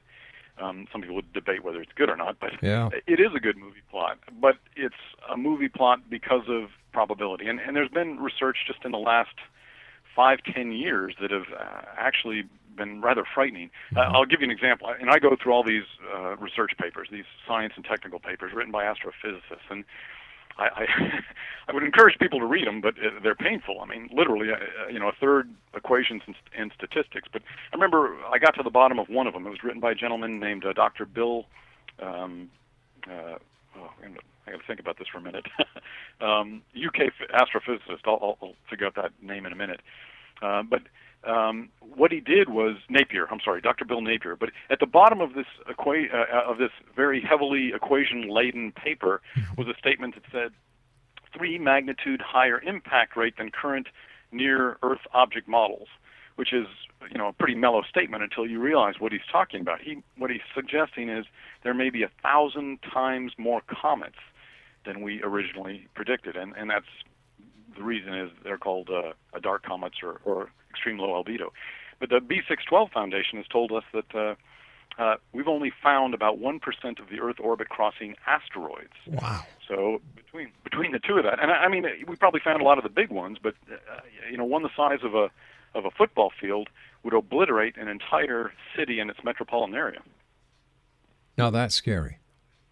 Um, 0.57 0.87
some 0.91 1.01
people 1.01 1.15
would 1.15 1.33
debate 1.33 1.63
whether 1.63 1.81
it's 1.81 1.91
good 1.95 2.09
or 2.09 2.15
not, 2.15 2.39
but 2.39 2.51
Yeah. 2.61 2.89
it 3.07 3.19
is 3.19 3.33
a 3.35 3.39
good 3.39 3.57
movie 3.57 3.83
plot. 3.91 4.17
But 4.39 4.55
it's 4.75 4.95
a 5.29 5.35
movie 5.35 5.67
plot 5.67 6.09
because 6.09 6.47
of 6.47 6.69
probability, 6.93 7.47
and, 7.47 7.59
and 7.59 7.75
there's 7.75 7.89
been 7.89 8.19
research 8.19 8.57
just 8.65 8.85
in 8.85 8.91
the 8.91 8.97
last 8.97 9.35
five, 10.15 10.39
ten 10.43 10.71
years 10.71 11.13
that 11.19 11.31
have 11.31 11.47
uh, 11.59 11.81
actually 11.97 12.45
been 12.77 13.01
rather 13.01 13.23
frightening. 13.33 13.69
Uh, 13.95 14.01
I'll 14.01 14.25
give 14.25 14.41
you 14.41 14.45
an 14.45 14.51
example. 14.51 14.93
And 14.99 15.09
I 15.09 15.19
go 15.19 15.35
through 15.41 15.53
all 15.53 15.63
these 15.63 15.83
uh, 16.13 16.35
research 16.37 16.71
papers, 16.79 17.07
these 17.11 17.25
science 17.47 17.73
and 17.75 17.85
technical 17.85 18.19
papers 18.19 18.53
written 18.53 18.71
by 18.71 18.83
astrophysicists, 18.85 19.69
and 19.69 19.83
I, 20.57 20.63
I, 20.63 20.85
I 21.67 21.73
would 21.73 21.83
encourage 21.83 22.17
people 22.19 22.39
to 22.39 22.45
read 22.45 22.67
them, 22.67 22.81
but 22.81 22.95
uh, 22.95 23.19
they're 23.23 23.35
painful. 23.35 23.79
I 23.81 23.85
mean, 23.85 24.09
literally, 24.13 24.49
uh, 24.51 24.55
uh, 24.55 24.87
you 24.89 24.99
know, 24.99 25.09
a 25.09 25.13
third 25.19 25.49
equations 25.73 26.21
and, 26.25 26.35
and 26.57 26.71
statistics. 26.75 27.27
But 27.31 27.41
I 27.73 27.75
remember 27.75 28.15
I 28.31 28.37
got 28.37 28.55
to 28.55 28.63
the 28.63 28.69
bottom 28.69 28.99
of 28.99 29.09
one 29.09 29.27
of 29.27 29.33
them. 29.33 29.45
It 29.47 29.49
was 29.49 29.63
written 29.63 29.81
by 29.81 29.91
a 29.91 29.95
gentleman 29.95 30.39
named 30.39 30.65
uh, 30.65 30.73
Dr. 30.73 31.05
Bill. 31.05 31.45
Um, 32.01 32.49
uh, 33.07 33.37
oh, 33.77 33.89
I 34.01 34.51
got 34.51 34.59
to 34.61 34.67
think 34.67 34.79
about 34.79 34.97
this 34.99 35.07
for 35.11 35.17
a 35.17 35.21
minute. 35.21 35.45
um, 36.21 36.61
UK 36.75 37.11
astrophysicist. 37.33 38.01
I'll, 38.05 38.19
I'll, 38.21 38.37
I'll 38.41 38.55
figure 38.69 38.85
out 38.85 38.95
that 38.95 39.11
name 39.21 39.45
in 39.45 39.53
a 39.53 39.55
minute. 39.55 39.81
Uh, 40.41 40.63
but 40.63 40.81
um, 41.25 41.69
what 41.81 42.11
he 42.11 42.19
did 42.19 42.49
was 42.49 42.77
Napier. 42.89 43.27
I'm 43.31 43.39
sorry, 43.43 43.61
Dr. 43.61 43.85
Bill 43.85 44.01
Napier. 44.01 44.35
But 44.35 44.49
at 44.69 44.79
the 44.79 44.85
bottom 44.85 45.21
of 45.21 45.33
this 45.33 45.45
equa- 45.69 46.13
uh, 46.13 46.49
of 46.49 46.57
this 46.57 46.71
very 46.95 47.21
heavily 47.21 47.71
equation-laden 47.73 48.73
paper 48.73 49.21
was 49.57 49.67
a 49.67 49.77
statement 49.77 50.15
that 50.15 50.23
said 50.31 50.51
three 51.35 51.57
magnitude 51.57 52.21
higher 52.21 52.59
impact 52.61 53.15
rate 53.15 53.37
than 53.37 53.49
current 53.51 53.87
near 54.31 54.77
Earth 54.83 55.01
object 55.13 55.47
models, 55.47 55.87
which 56.35 56.53
is 56.53 56.67
you 57.11 57.17
know 57.17 57.27
a 57.29 57.33
pretty 57.33 57.55
mellow 57.55 57.83
statement 57.83 58.23
until 58.23 58.47
you 58.47 58.59
realize 58.59 58.95
what 58.99 59.11
he's 59.11 59.21
talking 59.31 59.61
about. 59.61 59.81
He 59.81 60.01
what 60.17 60.31
he's 60.31 60.41
suggesting 60.53 61.09
is 61.09 61.25
there 61.63 61.73
may 61.73 61.89
be 61.89 62.03
a 62.03 62.11
thousand 62.21 62.79
times 62.81 63.33
more 63.37 63.61
comets 63.61 64.19
than 64.85 65.01
we 65.01 65.21
originally 65.23 65.87
predicted, 65.95 66.35
and 66.35 66.53
and 66.55 66.69
that's 66.69 66.85
the 67.75 67.83
reason 67.83 68.13
is 68.13 68.31
they're 68.43 68.57
called 68.57 68.89
uh, 68.89 69.13
uh, 69.33 69.39
dark 69.41 69.63
comets 69.63 69.97
or, 70.01 70.21
or 70.23 70.49
extreme 70.75 70.97
low 70.97 71.23
albedo. 71.23 71.49
But 71.99 72.09
the 72.09 72.19
B612 72.19 72.91
Foundation 72.91 73.37
has 73.37 73.47
told 73.47 73.71
us 73.71 73.83
that 73.93 74.15
uh, 74.15 74.35
uh, 75.01 75.15
we've 75.33 75.47
only 75.47 75.71
found 75.81 76.13
about 76.13 76.39
one 76.39 76.59
percent 76.59 76.99
of 76.99 77.09
the 77.09 77.19
Earth 77.19 77.37
orbit 77.39 77.69
crossing 77.69 78.15
asteroids. 78.27 78.93
Wow. 79.07 79.43
So 79.67 80.01
between 80.15 80.51
between 80.63 80.91
the 80.91 80.99
two 80.99 81.17
of 81.17 81.23
that, 81.23 81.41
and 81.41 81.51
I, 81.51 81.65
I 81.65 81.67
mean, 81.69 81.85
we 82.07 82.15
probably 82.15 82.41
found 82.43 82.61
a 82.61 82.65
lot 82.65 82.77
of 82.77 82.83
the 82.83 82.89
big 82.89 83.09
ones, 83.09 83.37
but 83.41 83.55
uh, 83.71 84.01
you 84.29 84.37
know, 84.37 84.45
one 84.45 84.63
the 84.63 84.69
size 84.75 84.99
of 85.03 85.15
a 85.15 85.29
of 85.73 85.85
a 85.85 85.91
football 85.91 86.31
field 86.39 86.69
would 87.03 87.13
obliterate 87.13 87.77
an 87.77 87.87
entire 87.87 88.51
city 88.75 88.99
and 88.99 89.09
its 89.09 89.19
metropolitan 89.23 89.75
area. 89.75 90.01
Now 91.37 91.49
that's 91.49 91.75
scary. 91.75 92.19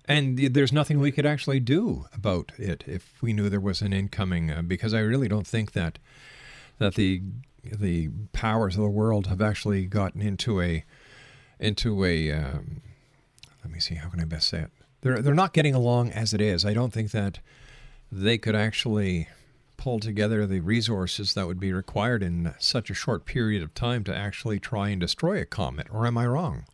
And 0.05 0.37
there's 0.37 0.73
nothing 0.73 0.99
we 0.99 1.13
could 1.13 1.25
actually 1.25 1.61
do 1.61 2.05
about 2.13 2.51
it 2.57 2.83
if 2.85 3.21
we 3.21 3.31
knew 3.31 3.49
there 3.49 3.61
was 3.61 3.81
an 3.81 3.93
incoming, 3.93 4.51
uh, 4.51 4.61
because 4.61 4.93
I 4.93 4.99
really 4.99 5.29
don't 5.29 5.47
think 5.47 5.71
that 5.73 5.97
that 6.79 6.95
the 6.95 7.21
the 7.63 8.09
powers 8.33 8.75
of 8.75 8.83
the 8.83 8.89
world 8.89 9.27
have 9.27 9.41
actually 9.41 9.85
gotten 9.85 10.21
into 10.21 10.61
a 10.61 10.83
into 11.59 12.03
a 12.03 12.31
um, 12.31 12.81
let 13.63 13.71
me 13.71 13.79
see 13.79 13.95
how 13.95 14.09
can 14.09 14.19
I 14.19 14.25
best 14.25 14.49
say 14.49 14.61
it. 14.61 14.71
They're 15.01 15.21
they're 15.21 15.33
not 15.33 15.53
getting 15.53 15.73
along 15.73 16.11
as 16.11 16.33
it 16.33 16.41
is. 16.41 16.65
I 16.65 16.73
don't 16.73 16.93
think 16.93 17.11
that 17.11 17.39
they 18.11 18.37
could 18.37 18.55
actually 18.55 19.27
pull 19.77 19.99
together 19.99 20.45
the 20.45 20.59
resources 20.59 21.33
that 21.33 21.47
would 21.47 21.59
be 21.59 21.73
required 21.73 22.23
in 22.23 22.53
such 22.59 22.89
a 22.89 22.93
short 22.93 23.25
period 23.25 23.61
of 23.61 23.73
time 23.73 24.03
to 24.03 24.15
actually 24.15 24.59
try 24.59 24.89
and 24.89 25.01
destroy 25.01 25.41
a 25.41 25.45
comet. 25.45 25.87
Or 25.91 26.05
am 26.05 26.17
I 26.17 26.27
wrong? 26.27 26.65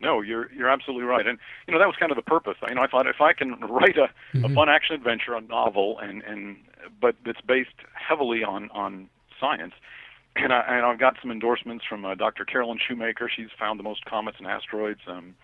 No, 0.00 0.20
you're 0.20 0.52
you're 0.52 0.68
absolutely 0.68 1.04
right, 1.04 1.26
and 1.26 1.38
you 1.66 1.72
know 1.72 1.78
that 1.78 1.86
was 1.86 1.96
kind 1.98 2.12
of 2.12 2.16
the 2.16 2.22
purpose. 2.22 2.56
You 2.68 2.74
know, 2.74 2.82
I 2.82 2.86
thought 2.86 3.06
if 3.06 3.20
I 3.20 3.32
can 3.32 3.58
write 3.60 3.96
a, 3.96 4.10
a 4.44 4.48
fun 4.54 4.68
action 4.68 4.94
adventure, 4.94 5.34
a 5.34 5.40
novel, 5.40 5.98
and 5.98 6.22
and 6.22 6.56
but 7.00 7.16
that's 7.24 7.40
based 7.40 7.70
heavily 7.94 8.44
on 8.44 8.70
on 8.72 9.08
science, 9.40 9.74
and 10.36 10.52
I 10.52 10.64
and 10.68 10.86
I've 10.86 10.98
got 10.98 11.16
some 11.20 11.30
endorsements 11.30 11.84
from 11.88 12.04
uh, 12.04 12.14
Dr. 12.14 12.44
Carolyn 12.44 12.78
Shoemaker. 12.86 13.30
She's 13.34 13.48
found 13.58 13.78
the 13.78 13.84
most 13.84 14.04
comets 14.04 14.38
and 14.38 14.46
asteroids. 14.46 15.00
Um, 15.06 15.34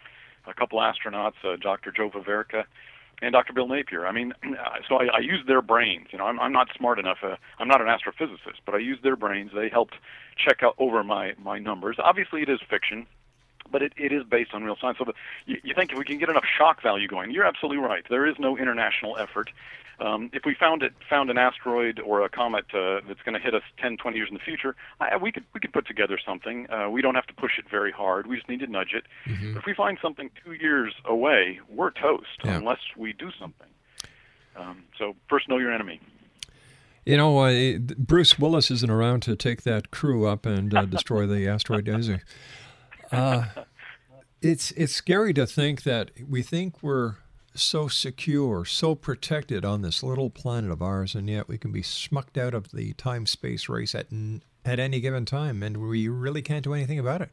a 0.47 0.55
couple 0.55 0.81
astronauts, 0.81 1.35
uh, 1.45 1.57
Dr. 1.57 1.93
Joe 1.93 2.11
Vaverka, 2.11 2.65
and 3.21 3.33
Dr. 3.33 3.53
Bill 3.53 3.69
Napier. 3.69 4.07
I 4.07 4.13
mean, 4.13 4.33
so 4.89 4.97
I, 4.97 5.07
I 5.07 5.19
used 5.21 5.47
their 5.47 5.63
brains. 5.63 6.09
You 6.11 6.19
know, 6.19 6.27
I'm, 6.27 6.41
I'm 6.41 6.53
not 6.53 6.69
smart 6.77 6.99
enough. 6.99 7.19
Uh, 7.23 7.37
I'm 7.59 7.69
not 7.69 7.81
an 7.81 7.87
astrophysicist, 7.87 8.59
but 8.67 8.75
I 8.75 8.79
used 8.79 9.05
their 9.05 9.17
brains. 9.17 9.53
They 9.55 9.69
helped 9.69 9.95
check 10.37 10.63
out 10.63 10.75
over 10.79 11.05
my 11.05 11.35
my 11.43 11.59
numbers. 11.59 11.97
Obviously, 11.99 12.43
it 12.43 12.49
is 12.49 12.61
fiction 12.69 13.07
but 13.71 13.83
it, 13.83 13.93
it 13.97 14.13
is 14.13 14.23
based 14.25 14.53
on 14.53 14.63
real 14.63 14.77
science. 14.81 14.99
So 14.99 15.05
the, 15.05 15.15
you, 15.47 15.57
you 15.65 15.75
think 15.75 15.93
if 15.93 15.99
we 15.99 16.05
can 16.05 16.19
get 16.19 16.29
enough 16.29 16.45
shock 16.59 16.83
value 16.83 17.09
going, 17.09 17.31
you're 17.31 17.47
absolutely 17.47 17.79
right. 17.79 18.05
There 18.09 18.27
is 18.27 18.37
no 18.39 18.57
international 18.57 19.17
effort. 19.19 19.51
Um, 20.05 20.31
if 20.33 20.43
we 20.45 20.55
found 20.59 20.83
it, 20.83 20.93
found 21.09 21.31
an 21.31 21.39
asteroid 21.39 22.01
or 22.01 22.23
a 22.25 22.29
comet 22.29 22.65
uh, 22.75 23.01
that's 23.07 23.23
going 23.25 23.35
to 23.35 23.41
hit 23.41 23.55
us 23.55 23.63
10, 23.81 23.99
20 23.99 24.17
years 24.17 24.29
in 24.29 24.35
the 24.35 24.41
future, 24.41 24.75
I, 25.01 25.17
we 25.17 25.31
could 25.31 25.45
we 25.55 25.61
could 25.61 25.73
put 25.73 25.87
together 25.87 26.19
something. 26.27 26.67
Uh, 26.71 26.91
we 26.91 27.03
don't 27.03 27.15
have 27.15 27.27
to 27.27 27.35
push 27.35 27.53
it 27.59 27.67
very 27.71 27.93
hard. 27.93 28.27
We 28.27 28.37
just 28.37 28.49
need 28.49 28.61
to 28.61 28.67
nudge 28.67 28.95
it. 28.95 29.05
But 29.27 29.61
if 29.61 29.65
we 29.67 29.75
find 29.75 29.99
something 30.03 30.31
two 30.45 30.55
years 30.55 30.93
away, 31.05 31.61
we're 31.69 31.91
toast 31.93 32.27
Yeah. 32.45 32.57
unless 32.59 32.81
we 32.97 33.13
do 33.13 33.31
something. 33.39 33.69
Um, 34.57 34.85
so 34.99 35.15
first, 35.29 35.49
know 35.49 35.59
your 35.59 35.73
enemy. 35.73 36.01
You 37.07 37.17
know, 37.17 37.39
uh, 37.39 37.79
Bruce 37.79 38.39
Willis 38.39 38.71
isn't 38.71 38.91
around 38.91 39.23
to 39.25 39.35
take 39.37 39.63
that 39.63 39.91
crew 39.91 40.27
up 40.27 40.47
and 40.47 40.73
uh, 40.77 40.85
destroy 40.85 41.27
the 41.27 41.49
asteroid, 41.49 41.89
is 41.89 42.07
he? 42.09 42.17
Uh, 43.11 43.45
it's 44.43 44.73
it's 44.73 44.93
scary 44.95 45.33
to 45.35 45.47
think 45.47 45.83
that 45.85 46.11
we 46.29 46.43
think 46.43 46.83
we're 46.83 47.17
so 47.55 47.89
secure, 47.89 48.65
so 48.65 48.95
protected 48.95 49.65
on 49.65 49.83
this 49.83 50.03
little 50.03 50.31
planet 50.31 50.71
of 50.71 50.83
ours, 50.83 51.15
and 51.15 51.29
yet 51.29 51.49
we 51.49 51.59
can 51.59 51.73
be 51.73 51.83
smucked 51.83 52.39
out 52.39 52.55
of 52.55 52.73
the 52.73 52.93
time 52.95 53.27
space 53.27 53.69
race 53.69 53.95
at 53.95 54.07
n- 54.13 54.43
at 54.65 54.79
any 54.79 55.01
given 55.01 55.25
time, 55.25 55.63
and 55.63 55.77
we 55.77 56.09
really 56.09 56.43
can't 56.43 56.65
do 56.65 56.75
anything 56.75 56.99
about 56.99 57.21
it. 57.21 57.31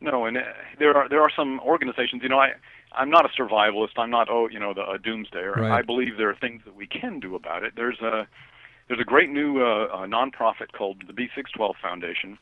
No, 0.00 0.26
and 0.26 0.38
uh, 0.38 0.42
there 0.78 0.96
are 0.96 1.08
there 1.08 1.22
are 1.22 1.30
some 1.34 1.60
organizations. 1.60 2.22
You 2.22 2.28
know, 2.28 2.38
I 2.38 2.52
I'm 2.92 3.10
not 3.10 3.24
a 3.24 3.28
survivalist. 3.28 3.98
I'm 3.98 4.10
not 4.10 4.28
oh 4.30 4.48
you 4.48 4.58
know 4.58 4.72
the 4.72 4.82
a 4.82 4.98
doomsdayer. 4.98 5.56
Right. 5.56 5.72
I 5.72 5.82
believe 5.82 6.16
there 6.16 6.30
are 6.30 6.36
things 6.36 6.62
that 6.64 6.74
we 6.74 6.86
can 6.86 7.20
do 7.20 7.34
about 7.34 7.64
it. 7.64 7.74
There's 7.76 8.00
a 8.00 8.26
there's 8.88 9.00
a 9.00 9.04
great 9.04 9.30
new 9.30 9.62
uh, 9.62 9.86
uh, 9.86 10.06
nonprofit 10.06 10.72
called 10.72 11.04
the 11.06 11.12
B612 11.12 11.74
Foundation. 11.82 12.38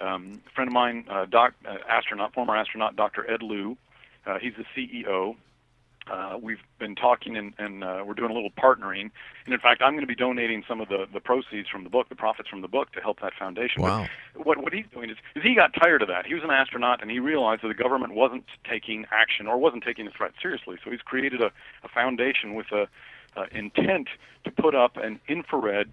Um, 0.00 0.40
a 0.46 0.50
friend 0.54 0.68
of 0.68 0.72
mine, 0.72 1.04
uh, 1.10 1.26
doc, 1.26 1.54
uh, 1.66 1.78
astronaut, 1.88 2.32
former 2.32 2.54
astronaut, 2.54 2.94
Dr. 2.94 3.28
Ed 3.28 3.42
Lu, 3.42 3.76
uh, 4.24 4.38
he's 4.38 4.52
the 4.56 4.64
CEO. 4.76 5.34
Uh, 6.10 6.38
we've 6.40 6.60
been 6.78 6.94
talking 6.94 7.36
and, 7.36 7.52
and 7.58 7.84
uh, 7.84 8.02
we're 8.06 8.14
doing 8.14 8.30
a 8.30 8.34
little 8.34 8.50
partnering. 8.50 9.10
And 9.44 9.54
in 9.54 9.60
fact, 9.60 9.82
I'm 9.82 9.92
going 9.92 10.02
to 10.02 10.06
be 10.06 10.14
donating 10.14 10.64
some 10.66 10.80
of 10.80 10.88
the, 10.88 11.06
the 11.12 11.20
proceeds 11.20 11.68
from 11.68 11.84
the 11.84 11.90
book, 11.90 12.08
the 12.08 12.14
profits 12.14 12.48
from 12.48 12.62
the 12.62 12.68
book, 12.68 12.92
to 12.92 13.00
help 13.00 13.20
that 13.20 13.32
foundation. 13.38 13.82
Wow. 13.82 14.06
But 14.34 14.46
what 14.46 14.62
what 14.62 14.72
he's 14.72 14.86
doing 14.92 15.10
is, 15.10 15.16
is 15.34 15.42
he 15.42 15.54
got 15.54 15.72
tired 15.74 16.02
of 16.02 16.08
that. 16.08 16.26
He 16.26 16.34
was 16.34 16.44
an 16.44 16.50
astronaut 16.50 17.02
and 17.02 17.10
he 17.10 17.18
realized 17.18 17.62
that 17.62 17.68
the 17.68 17.74
government 17.74 18.14
wasn't 18.14 18.44
taking 18.68 19.06
action 19.12 19.46
or 19.46 19.58
wasn't 19.58 19.84
taking 19.84 20.04
the 20.04 20.10
threat 20.10 20.32
seriously. 20.40 20.76
So 20.82 20.90
he's 20.90 21.02
created 21.02 21.40
a, 21.40 21.50
a 21.84 21.88
foundation 21.88 22.54
with 22.54 22.66
a, 22.72 22.88
uh, 23.36 23.44
intent 23.52 24.08
to 24.44 24.50
put 24.50 24.74
up 24.74 24.96
an 24.96 25.20
infrared 25.28 25.90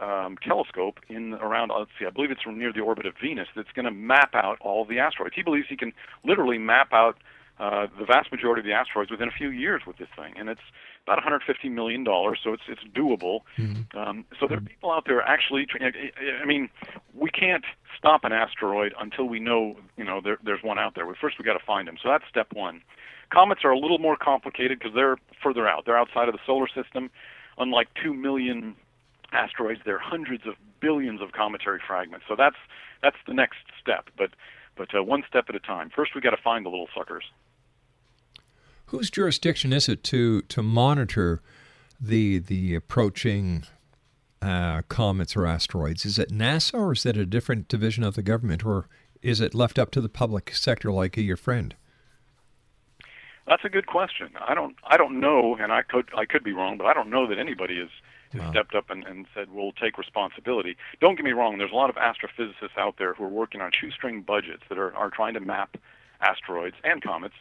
um, 0.00 0.36
telescope 0.42 1.00
in 1.08 1.34
around 1.34 1.72
let's 1.76 1.90
see, 1.98 2.06
I 2.06 2.10
believe 2.10 2.30
it's 2.30 2.40
near 2.46 2.72
the 2.72 2.80
orbit 2.80 3.06
of 3.06 3.14
Venus 3.20 3.48
that's 3.54 3.72
going 3.72 3.84
to 3.84 3.90
map 3.90 4.34
out 4.34 4.58
all 4.60 4.84
the 4.84 4.98
asteroids. 4.98 5.34
He 5.34 5.42
believes 5.42 5.66
he 5.68 5.76
can 5.76 5.92
literally 6.24 6.58
map 6.58 6.92
out 6.92 7.18
uh, 7.60 7.86
the 7.98 8.04
vast 8.04 8.30
majority 8.30 8.60
of 8.60 8.66
the 8.66 8.72
asteroids 8.72 9.10
within 9.10 9.28
a 9.28 9.32
few 9.32 9.50
years 9.50 9.82
with 9.86 9.98
this 9.98 10.08
thing, 10.16 10.34
and 10.36 10.48
it's 10.48 10.60
about 11.04 11.16
150 11.16 11.68
million 11.68 12.04
dollars, 12.04 12.38
so 12.42 12.52
it's 12.52 12.62
it's 12.68 12.82
doable. 12.94 13.40
Um, 13.94 14.24
so 14.38 14.46
there 14.46 14.58
are 14.58 14.60
people 14.60 14.92
out 14.92 15.04
there 15.06 15.22
actually. 15.22 15.66
I 15.80 16.44
mean, 16.44 16.68
we 17.14 17.30
can't 17.30 17.64
stop 17.96 18.24
an 18.24 18.32
asteroid 18.32 18.94
until 19.00 19.24
we 19.26 19.40
know 19.40 19.76
you 19.96 20.04
know 20.04 20.20
there, 20.22 20.38
there's 20.44 20.62
one 20.62 20.78
out 20.78 20.94
there. 20.94 21.06
But 21.06 21.16
first, 21.20 21.38
we 21.38 21.44
got 21.44 21.58
to 21.58 21.64
find 21.64 21.88
them. 21.88 21.96
So 22.02 22.08
that's 22.08 22.24
step 22.30 22.48
one. 22.52 22.82
Comets 23.30 23.62
are 23.64 23.70
a 23.70 23.78
little 23.78 23.98
more 23.98 24.16
complicated 24.16 24.78
because 24.78 24.94
they're 24.94 25.16
further 25.42 25.68
out. 25.68 25.84
They're 25.84 25.98
outside 25.98 26.28
of 26.28 26.34
the 26.34 26.40
solar 26.46 26.68
system. 26.68 27.10
Unlike 27.58 27.88
two 28.02 28.14
million 28.14 28.76
asteroids, 29.32 29.80
there 29.84 29.96
are 29.96 30.00
hundreds 30.00 30.46
of 30.46 30.54
billions 30.80 31.20
of 31.20 31.32
cometary 31.32 31.80
fragments. 31.86 32.26
So 32.28 32.36
that's 32.36 32.56
that's 33.02 33.16
the 33.26 33.34
next 33.34 33.58
step. 33.80 34.10
But 34.16 34.30
but 34.78 34.94
uh, 34.94 35.02
one 35.02 35.24
step 35.28 35.46
at 35.48 35.54
a 35.54 35.60
time. 35.60 35.90
First, 35.94 36.14
we 36.14 36.20
got 36.20 36.30
to 36.30 36.42
find 36.42 36.64
the 36.64 36.70
little 36.70 36.88
suckers. 36.96 37.24
Whose 38.86 39.10
jurisdiction 39.10 39.72
is 39.72 39.88
it 39.88 40.02
to 40.04 40.42
to 40.42 40.62
monitor 40.62 41.42
the 42.00 42.38
the 42.38 42.74
approaching 42.74 43.64
uh, 44.40 44.82
comets 44.88 45.36
or 45.36 45.46
asteroids? 45.46 46.06
Is 46.06 46.18
it 46.18 46.30
NASA 46.30 46.74
or 46.74 46.92
is 46.92 47.04
it 47.04 47.16
a 47.16 47.26
different 47.26 47.68
division 47.68 48.04
of 48.04 48.14
the 48.14 48.22
government, 48.22 48.64
or 48.64 48.88
is 49.20 49.40
it 49.40 49.54
left 49.54 49.78
up 49.78 49.90
to 49.90 50.00
the 50.00 50.08
public 50.08 50.54
sector 50.54 50.90
like 50.90 51.16
your 51.18 51.36
friend? 51.36 51.74
That's 53.46 53.64
a 53.64 53.68
good 53.68 53.86
question. 53.86 54.30
I 54.46 54.54
don't 54.54 54.76
I 54.84 54.96
don't 54.96 55.20
know, 55.20 55.56
and 55.60 55.72
I 55.72 55.82
could 55.82 56.08
I 56.16 56.24
could 56.24 56.44
be 56.44 56.52
wrong, 56.52 56.78
but 56.78 56.86
I 56.86 56.94
don't 56.94 57.10
know 57.10 57.26
that 57.26 57.38
anybody 57.38 57.78
has, 58.32 58.42
has 58.42 58.50
stepped 58.50 58.74
up 58.74 58.90
and, 58.90 59.04
and 59.04 59.26
said 59.34 59.48
we'll 59.52 59.72
take 59.72 59.98
responsibility. 59.98 60.76
Don't 61.00 61.16
get 61.16 61.24
me 61.24 61.32
wrong. 61.32 61.58
There's 61.58 61.72
a 61.72 61.76
lot 61.76 61.90
of 61.90 61.96
astrophysicists 61.96 62.76
out 62.76 62.96
there 62.98 63.14
who 63.14 63.24
are 63.24 63.28
working 63.28 63.60
on 63.60 63.70
shoestring 63.72 64.22
budgets 64.22 64.62
that 64.68 64.78
are 64.78 64.94
are 64.94 65.10
trying 65.10 65.34
to 65.34 65.40
map 65.40 65.76
asteroids 66.20 66.76
and 66.84 67.02
comets. 67.02 67.34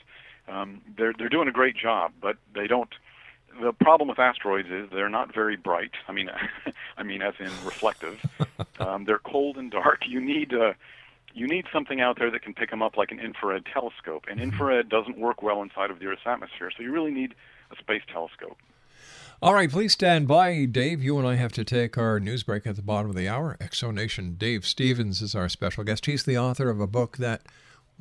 Um, 0.47 0.81
they're 0.97 1.13
they're 1.17 1.29
doing 1.29 1.47
a 1.47 1.51
great 1.51 1.75
job, 1.75 2.13
but 2.21 2.37
they 2.53 2.67
don't. 2.67 2.89
The 3.61 3.73
problem 3.73 4.07
with 4.07 4.19
asteroids 4.19 4.69
is 4.69 4.87
they're 4.91 5.09
not 5.09 5.33
very 5.33 5.55
bright. 5.55 5.91
I 6.07 6.11
mean, 6.11 6.29
I 6.97 7.03
mean 7.03 7.21
as 7.21 7.33
in 7.39 7.51
reflective. 7.65 8.19
Um, 8.79 9.05
they're 9.05 9.17
cold 9.17 9.57
and 9.57 9.71
dark. 9.71 10.03
You 10.07 10.21
need 10.21 10.53
uh, 10.53 10.73
you 11.33 11.47
need 11.47 11.65
something 11.71 12.01
out 12.01 12.17
there 12.17 12.31
that 12.31 12.41
can 12.41 12.53
pick 12.53 12.71
them 12.71 12.81
up 12.81 12.97
like 12.97 13.11
an 13.11 13.19
infrared 13.19 13.65
telescope. 13.65 14.25
And 14.29 14.39
infrared 14.39 14.89
doesn't 14.89 15.17
work 15.17 15.43
well 15.43 15.61
inside 15.61 15.91
of 15.91 15.99
the 15.99 16.07
Earth's 16.07 16.21
atmosphere, 16.25 16.71
so 16.75 16.81
you 16.83 16.91
really 16.91 17.11
need 17.11 17.35
a 17.71 17.75
space 17.75 18.01
telescope. 18.11 18.57
All 19.39 19.53
right, 19.53 19.69
please 19.69 19.93
stand 19.93 20.27
by, 20.27 20.65
Dave. 20.65 21.03
You 21.03 21.19
and 21.19 21.27
I 21.27 21.35
have 21.35 21.51
to 21.53 21.63
take 21.63 21.95
our 21.95 22.19
news 22.19 22.41
break 22.41 22.65
at 22.65 22.75
the 22.75 22.81
bottom 22.81 23.11
of 23.11 23.15
the 23.15 23.27
hour. 23.27 23.55
Exonation 23.61 24.35
Dave 24.35 24.65
Stevens 24.65 25.21
is 25.21 25.35
our 25.35 25.47
special 25.47 25.83
guest. 25.83 26.07
He's 26.07 26.23
the 26.23 26.39
author 26.39 26.71
of 26.71 26.81
a 26.81 26.87
book 26.87 27.17
that 27.17 27.43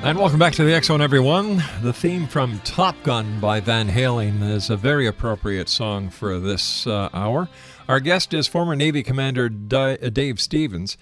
And 0.10 0.18
welcome 0.18 0.40
back 0.40 0.54
to 0.54 0.64
the 0.64 0.74
X 0.74 0.88
Zone, 0.88 1.02
everyone. 1.02 1.64
The 1.84 1.94
theme 1.94 2.26
from 2.26 2.58
Top 2.62 2.96
Gun 3.04 3.40
by 3.40 3.60
Van 3.60 3.88
Halen 3.88 4.42
is 4.42 4.72
a 4.72 4.76
very 4.76 5.06
appropriate 5.06 5.70
song 5.70 6.10
for 6.10 6.40
this 6.40 6.88
uh, 6.88 7.10
hour. 7.14 7.48
Our 7.88 8.00
guest 8.00 8.34
is 8.34 8.48
former 8.48 8.76
Navy 8.76 9.04
Commander 9.04 9.52
uh, 9.72 9.98
Dave 10.10 10.42
Stevens, 10.42 10.98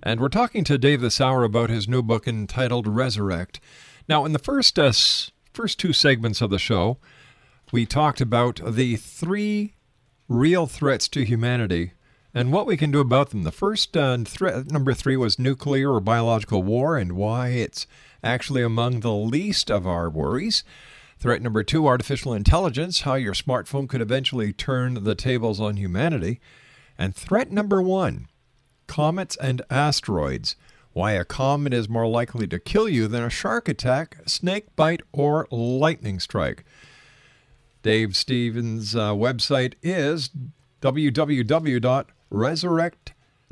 and 0.00 0.20
we're 0.20 0.28
talking 0.28 0.62
to 0.62 0.78
Dave 0.78 1.00
this 1.00 1.20
hour 1.20 1.42
about 1.42 1.70
his 1.70 1.88
new 1.88 2.04
book 2.04 2.28
entitled 2.28 2.86
Resurrect. 2.86 3.58
Now, 4.08 4.24
in 4.24 4.32
the 4.32 4.38
first 4.38 4.78
uh, 4.78 4.92
first 5.52 5.80
two 5.80 5.92
segments 5.92 6.40
of 6.40 6.50
the 6.50 6.60
show, 6.60 6.98
we 7.72 7.84
talked 7.84 8.20
about 8.20 8.60
the 8.64 8.94
three 8.94 9.74
real 10.28 10.68
threats 10.68 11.08
to 11.08 11.24
humanity 11.24 11.94
and 12.32 12.52
what 12.52 12.66
we 12.66 12.76
can 12.76 12.92
do 12.92 13.00
about 13.00 13.30
them. 13.30 13.42
The 13.42 13.50
first 13.50 13.96
uh, 13.96 14.18
threat, 14.18 14.70
number 14.70 14.94
three, 14.94 15.16
was 15.16 15.36
nuclear 15.36 15.92
or 15.92 16.00
biological 16.00 16.62
war, 16.62 16.96
and 16.96 17.12
why 17.12 17.48
it's 17.48 17.88
actually 18.22 18.62
among 18.62 19.00
the 19.00 19.12
least 19.12 19.70
of 19.70 19.86
our 19.86 20.08
worries. 20.08 20.64
Threat 21.18 21.42
number 21.42 21.62
two, 21.62 21.86
artificial 21.86 22.34
intelligence, 22.34 23.02
how 23.02 23.14
your 23.14 23.34
smartphone 23.34 23.88
could 23.88 24.00
eventually 24.00 24.52
turn 24.52 25.04
the 25.04 25.14
tables 25.14 25.60
on 25.60 25.76
humanity. 25.76 26.40
And 26.98 27.14
threat 27.14 27.52
number 27.52 27.80
one, 27.80 28.28
comets 28.86 29.36
and 29.36 29.62
asteroids, 29.70 30.56
why 30.92 31.12
a 31.12 31.24
comet 31.24 31.72
is 31.72 31.88
more 31.88 32.06
likely 32.06 32.46
to 32.48 32.58
kill 32.58 32.88
you 32.88 33.08
than 33.08 33.22
a 33.22 33.30
shark 33.30 33.68
attack, 33.68 34.18
snake 34.26 34.74
bite, 34.76 35.02
or 35.12 35.46
lightning 35.50 36.20
strike. 36.20 36.64
Dave 37.82 38.14
Stevens' 38.14 38.94
uh, 38.94 39.12
website 39.12 39.74
is 39.82 40.30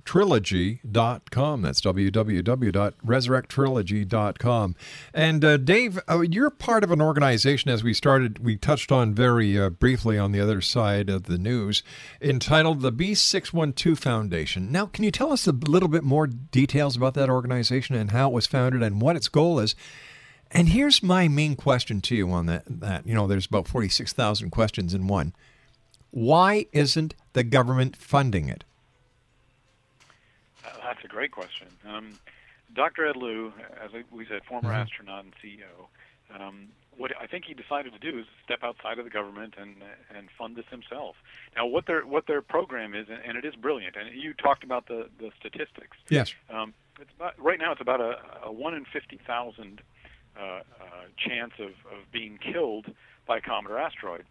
www.resurrecttrilogy.com. 0.04 1.62
That's 1.62 1.80
www.resurrecttrilogy.com. 1.80 4.76
And 5.14 5.44
uh, 5.44 5.56
Dave, 5.56 5.98
uh, 6.08 6.20
you're 6.20 6.50
part 6.50 6.84
of 6.84 6.90
an 6.90 7.00
organization, 7.00 7.70
as 7.70 7.82
we 7.84 7.94
started, 7.94 8.44
we 8.44 8.56
touched 8.56 8.92
on 8.92 9.14
very 9.14 9.58
uh, 9.58 9.70
briefly 9.70 10.18
on 10.18 10.32
the 10.32 10.40
other 10.40 10.60
side 10.60 11.08
of 11.08 11.22
the 11.24 11.38
news, 11.38 11.82
entitled 12.20 12.80
the 12.80 12.92
B612 12.92 13.98
Foundation. 13.98 14.70
Now, 14.72 14.86
can 14.86 15.04
you 15.04 15.10
tell 15.10 15.32
us 15.32 15.46
a 15.46 15.52
little 15.52 15.88
bit 15.88 16.04
more 16.04 16.26
details 16.26 16.96
about 16.96 17.14
that 17.14 17.30
organization 17.30 17.94
and 17.94 18.10
how 18.10 18.30
it 18.30 18.34
was 18.34 18.46
founded 18.46 18.82
and 18.82 19.00
what 19.00 19.16
its 19.16 19.28
goal 19.28 19.58
is? 19.58 19.74
And 20.50 20.68
here's 20.70 21.02
my 21.02 21.28
main 21.28 21.54
question 21.54 22.00
to 22.02 22.16
you 22.16 22.30
on 22.30 22.46
that. 22.46 22.64
That 22.66 23.06
you 23.06 23.14
know, 23.14 23.28
there's 23.28 23.46
about 23.46 23.68
forty 23.68 23.88
six 23.88 24.12
thousand 24.12 24.50
questions 24.50 24.94
in 24.94 25.06
one. 25.06 25.32
Why 26.10 26.66
isn't 26.72 27.14
the 27.34 27.44
government 27.44 27.96
funding 27.96 28.48
it? 28.48 28.64
That's 30.82 31.04
a 31.04 31.08
great 31.08 31.30
question. 31.32 31.68
Um, 31.88 32.18
Dr. 32.74 33.06
Ed 33.06 33.16
Lu, 33.16 33.52
as 33.82 33.90
we 34.10 34.26
said, 34.26 34.44
former 34.44 34.70
Mhm. 34.70 34.82
astronaut 34.82 35.24
and 35.24 35.34
CEO, 35.42 35.88
um, 36.38 36.68
what 36.96 37.12
I 37.20 37.26
think 37.26 37.44
he 37.46 37.54
decided 37.54 37.92
to 37.92 37.98
do 37.98 38.18
is 38.18 38.26
step 38.44 38.62
outside 38.62 38.98
of 38.98 39.04
the 39.04 39.10
government 39.10 39.54
and 39.58 39.76
and 40.14 40.28
fund 40.30 40.54
this 40.56 40.66
himself. 40.70 41.16
Now, 41.56 41.66
what 41.66 41.86
their 41.86 42.06
what 42.06 42.26
their 42.26 42.42
program 42.42 42.94
is, 42.94 43.08
and 43.08 43.36
it 43.38 43.44
is 43.44 43.54
brilliant. 43.56 43.96
And 43.96 44.14
you 44.14 44.34
talked 44.34 44.62
about 44.64 44.86
the 44.86 45.08
the 45.18 45.30
statistics. 45.38 45.96
Yes. 46.08 46.34
Um, 46.50 46.74
it's 47.00 47.10
about, 47.16 47.38
right 47.42 47.58
now, 47.58 47.72
it's 47.72 47.80
about 47.80 48.00
a, 48.00 48.20
a 48.44 48.52
one 48.52 48.74
in 48.74 48.84
fifty 48.84 49.18
thousand 49.26 49.80
uh, 50.38 50.42
uh, 50.42 50.60
chance 51.16 51.52
of, 51.58 51.70
of 51.92 52.10
being 52.12 52.38
killed 52.38 52.86
by 53.26 53.38
a 53.38 53.40
comet 53.40 53.70
or 53.72 53.78
asteroid. 53.78 54.24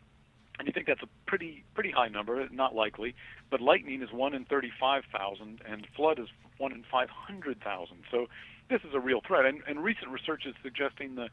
And 0.60 0.68
you 0.68 0.74
think 0.74 0.88
that's 0.88 1.02
a 1.02 1.10
pretty 1.26 1.64
pretty 1.74 1.92
high 1.92 2.10
number, 2.10 2.48
not 2.52 2.76
likely. 2.76 3.16
But 3.50 3.62
lightning 3.62 4.02
is 4.02 4.12
one 4.12 4.34
in 4.34 4.46
thirty-five 4.46 5.06
thousand, 5.12 5.62
and 5.66 5.88
flood 5.96 6.20
is 6.20 6.28
one 6.58 6.74
in 6.74 6.84
five 6.92 7.10
hundred 7.10 7.62
thousand. 7.62 8.04
So 8.12 8.28
this 8.70 8.82
is 8.82 8.94
a 8.94 9.00
real 9.00 9.22
threat. 9.26 9.46
And, 9.46 9.62
and 9.68 9.84
recent 9.84 10.12
research 10.12 10.46
is 10.46 10.56
suggesting 10.62 11.16
the 11.16 11.30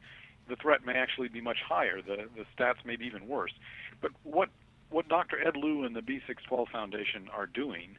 the 0.48 0.56
threat 0.56 0.86
may 0.86 0.94
actually 0.94 1.28
be 1.28 1.40
much 1.40 1.58
higher. 1.66 2.00
The 2.00 2.28
the 2.36 2.44
stats 2.56 2.84
may 2.84 2.96
be 2.96 3.06
even 3.06 3.26
worse. 3.26 3.52
But 4.00 4.12
what 4.22 4.48
what 4.90 5.08
Dr. 5.08 5.44
Ed 5.44 5.56
Lu 5.56 5.84
and 5.84 5.96
the 5.96 6.00
B612 6.00 6.68
Foundation 6.68 7.28
are 7.36 7.46
doing, 7.46 7.96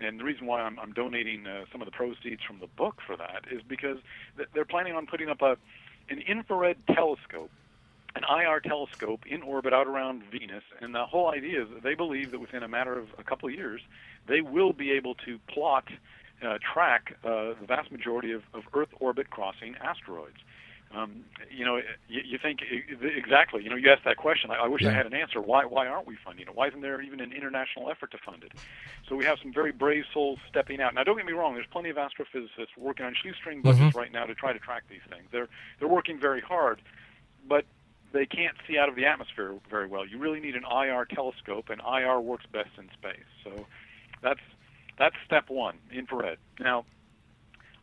and 0.00 0.18
the 0.18 0.24
reason 0.24 0.46
why 0.46 0.62
I'm, 0.62 0.78
I'm 0.78 0.92
donating 0.92 1.46
uh, 1.46 1.66
some 1.70 1.82
of 1.82 1.86
the 1.86 1.92
proceeds 1.92 2.42
from 2.42 2.58
the 2.60 2.66
book 2.66 3.02
for 3.06 3.16
that 3.18 3.44
is 3.50 3.60
because 3.68 3.98
th- 4.38 4.48
they're 4.54 4.64
planning 4.64 4.94
on 4.94 5.06
putting 5.06 5.28
up 5.28 5.42
a 5.42 5.56
an 6.08 6.20
infrared 6.26 6.76
telescope 6.86 7.50
an 8.16 8.22
IR 8.28 8.60
telescope 8.60 9.24
in 9.26 9.42
orbit 9.42 9.72
out 9.72 9.86
around 9.86 10.22
Venus, 10.30 10.64
and 10.80 10.94
the 10.94 11.06
whole 11.06 11.30
idea 11.30 11.62
is 11.62 11.68
that 11.70 11.82
they 11.82 11.94
believe 11.94 12.30
that 12.32 12.40
within 12.40 12.62
a 12.62 12.68
matter 12.68 12.98
of 12.98 13.08
a 13.18 13.22
couple 13.24 13.48
of 13.48 13.54
years, 13.54 13.80
they 14.26 14.40
will 14.40 14.72
be 14.72 14.90
able 14.90 15.14
to 15.26 15.38
plot, 15.48 15.88
uh, 16.44 16.58
track 16.72 17.16
uh, 17.24 17.54
the 17.60 17.66
vast 17.66 17.90
majority 17.92 18.32
of, 18.32 18.42
of 18.54 18.64
Earth 18.74 18.88
orbit 18.98 19.30
crossing 19.30 19.76
asteroids. 19.76 20.36
Um, 20.92 21.24
you 21.56 21.64
know, 21.64 21.76
you, 22.08 22.20
you 22.24 22.36
think 22.42 22.62
exactly. 23.00 23.62
You 23.62 23.70
know, 23.70 23.76
you 23.76 23.88
asked 23.92 24.04
that 24.04 24.16
question. 24.16 24.50
I, 24.50 24.56
I 24.56 24.66
wish 24.66 24.84
I 24.84 24.90
had 24.90 25.06
an 25.06 25.14
answer. 25.14 25.40
Why? 25.40 25.64
Why 25.64 25.86
aren't 25.86 26.08
we 26.08 26.16
funding 26.24 26.48
it? 26.48 26.54
Why 26.56 26.66
isn't 26.66 26.80
there 26.80 27.00
even 27.00 27.20
an 27.20 27.32
international 27.32 27.88
effort 27.92 28.10
to 28.10 28.18
fund 28.18 28.42
it? 28.42 28.50
So 29.08 29.14
we 29.14 29.24
have 29.24 29.38
some 29.40 29.52
very 29.52 29.70
brave 29.70 30.02
souls 30.12 30.40
stepping 30.48 30.80
out. 30.80 30.92
Now, 30.96 31.04
don't 31.04 31.16
get 31.16 31.26
me 31.26 31.32
wrong. 31.32 31.54
There's 31.54 31.68
plenty 31.70 31.90
of 31.90 31.96
astrophysicists 31.96 32.76
working 32.76 33.06
on 33.06 33.14
shoestring 33.14 33.62
budgets 33.62 33.94
Mhm. 33.94 34.00
right 34.00 34.10
now 34.10 34.26
to 34.26 34.34
try 34.34 34.52
to 34.52 34.58
track 34.58 34.82
these 34.90 35.02
things. 35.08 35.28
They're 35.30 35.46
they're 35.78 35.86
working 35.86 36.18
very 36.18 36.40
hard, 36.40 36.82
but 37.46 37.66
they 38.12 38.26
can't 38.26 38.56
see 38.66 38.78
out 38.78 38.88
of 38.88 38.96
the 38.96 39.06
atmosphere 39.06 39.54
very 39.68 39.86
well. 39.86 40.06
You 40.06 40.18
really 40.18 40.40
need 40.40 40.56
an 40.56 40.64
IR 40.64 41.04
telescope, 41.04 41.70
and 41.70 41.80
IR 41.80 42.20
works 42.20 42.44
best 42.52 42.70
in 42.78 42.88
space. 42.92 43.26
So 43.44 43.66
that's 44.22 44.40
that's 44.98 45.16
step 45.24 45.48
one, 45.48 45.78
infrared. 45.92 46.38
Now, 46.58 46.84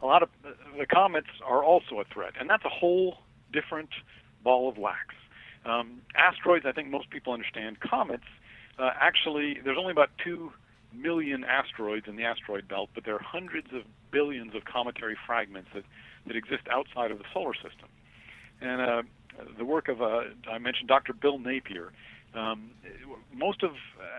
a 0.02 0.06
lot 0.06 0.22
of 0.22 0.30
the 0.78 0.86
comets 0.86 1.28
are 1.46 1.64
also 1.64 2.00
a 2.00 2.04
threat, 2.14 2.34
and 2.40 2.50
that's 2.50 2.66
a 2.66 2.70
whole 2.70 3.20
different 3.52 3.90
ball 4.44 4.70
of 4.70 4.78
wax. 4.78 5.16
Um, 5.66 6.02
asteroids, 6.16 6.66
I 6.66 6.72
think 6.72 6.90
most 6.90 7.10
people 7.10 7.34
understand. 7.34 7.80
Comets, 7.80 8.24
uh, 8.78 8.92
actually, 9.00 9.60
there's 9.64 9.78
only 9.78 9.92
about 9.92 10.12
two 10.24 10.52
million 10.94 11.44
asteroids 11.44 12.08
in 12.08 12.16
the 12.16 12.24
asteroid 12.24 12.68
belt, 12.68 12.90
but 12.94 13.04
there 13.04 13.16
are 13.16 13.24
hundreds 13.24 13.68
of 13.74 13.82
billions 14.12 14.56
of 14.56 14.66
cometary 14.66 15.18
fragments 15.26 15.70
that, 15.74 15.84
that 16.28 16.36
exist 16.36 16.64
outside 16.72 17.12
of 17.12 17.18
the 17.18 17.26
solar 17.34 17.54
system. 17.54 17.90
And 18.62 18.82
uh, 18.82 19.02
the 19.58 19.66
work 19.66 19.88
of, 19.88 20.02
uh, 20.02 20.22
I 20.52 20.58
mentioned 20.58 20.88
Dr. 20.88 21.14
Bill 21.14 21.38
Napier. 21.40 21.92
Um, 22.34 22.72
most 23.34 23.64
of 23.64 23.72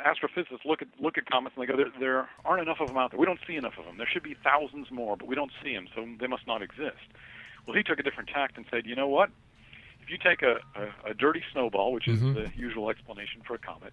astrophysicists 0.06 0.64
look 0.64 0.80
at 0.82 0.88
look 0.98 1.18
at 1.18 1.26
comets 1.26 1.54
and 1.56 1.62
they 1.62 1.66
go, 1.70 1.76
there, 1.76 1.92
there 2.00 2.28
aren't 2.44 2.62
enough 2.62 2.78
of 2.80 2.88
them 2.88 2.96
out 2.96 3.10
there. 3.10 3.20
We 3.20 3.26
don't 3.26 3.38
see 3.46 3.54
enough 3.56 3.74
of 3.78 3.84
them. 3.84 3.96
There 3.98 4.08
should 4.10 4.22
be 4.22 4.34
thousands 4.42 4.90
more, 4.90 5.16
but 5.16 5.28
we 5.28 5.34
don't 5.34 5.52
see 5.62 5.74
them, 5.74 5.88
so 5.94 6.06
they 6.18 6.26
must 6.26 6.46
not 6.46 6.62
exist. 6.62 7.04
Well, 7.66 7.76
he 7.76 7.82
took 7.82 7.98
a 7.98 8.02
different 8.02 8.30
tact 8.30 8.56
and 8.56 8.64
said, 8.70 8.86
you 8.86 8.96
know 8.96 9.08
what? 9.08 9.30
If 10.02 10.10
you 10.10 10.16
take 10.16 10.42
a, 10.42 10.56
a, 10.74 11.10
a 11.10 11.14
dirty 11.14 11.42
snowball, 11.52 11.92
which 11.92 12.08
is 12.08 12.18
Mhm. 12.20 12.34
the 12.34 12.50
usual 12.58 12.88
explanation 12.88 13.42
for 13.46 13.54
a 13.54 13.58
comet, 13.58 13.92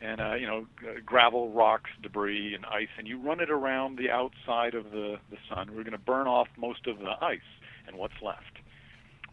and 0.00 0.20
uh, 0.20 0.34
you 0.34 0.46
know 0.46 0.66
gravel, 1.06 1.50
rocks, 1.50 1.90
debris, 2.02 2.52
and 2.54 2.66
ice, 2.66 2.88
and 2.98 3.06
you 3.06 3.18
run 3.18 3.40
it 3.40 3.48
around 3.50 3.96
the 3.96 4.10
outside 4.10 4.74
of 4.74 4.90
the 4.90 5.18
the 5.30 5.38
sun, 5.48 5.68
we're 5.68 5.84
going 5.84 5.92
to 5.92 5.98
burn 5.98 6.26
off 6.26 6.48
most 6.56 6.86
of 6.88 6.98
the 6.98 7.14
ice, 7.24 7.40
and 7.86 7.96
what's 7.96 8.20
left? 8.20 8.58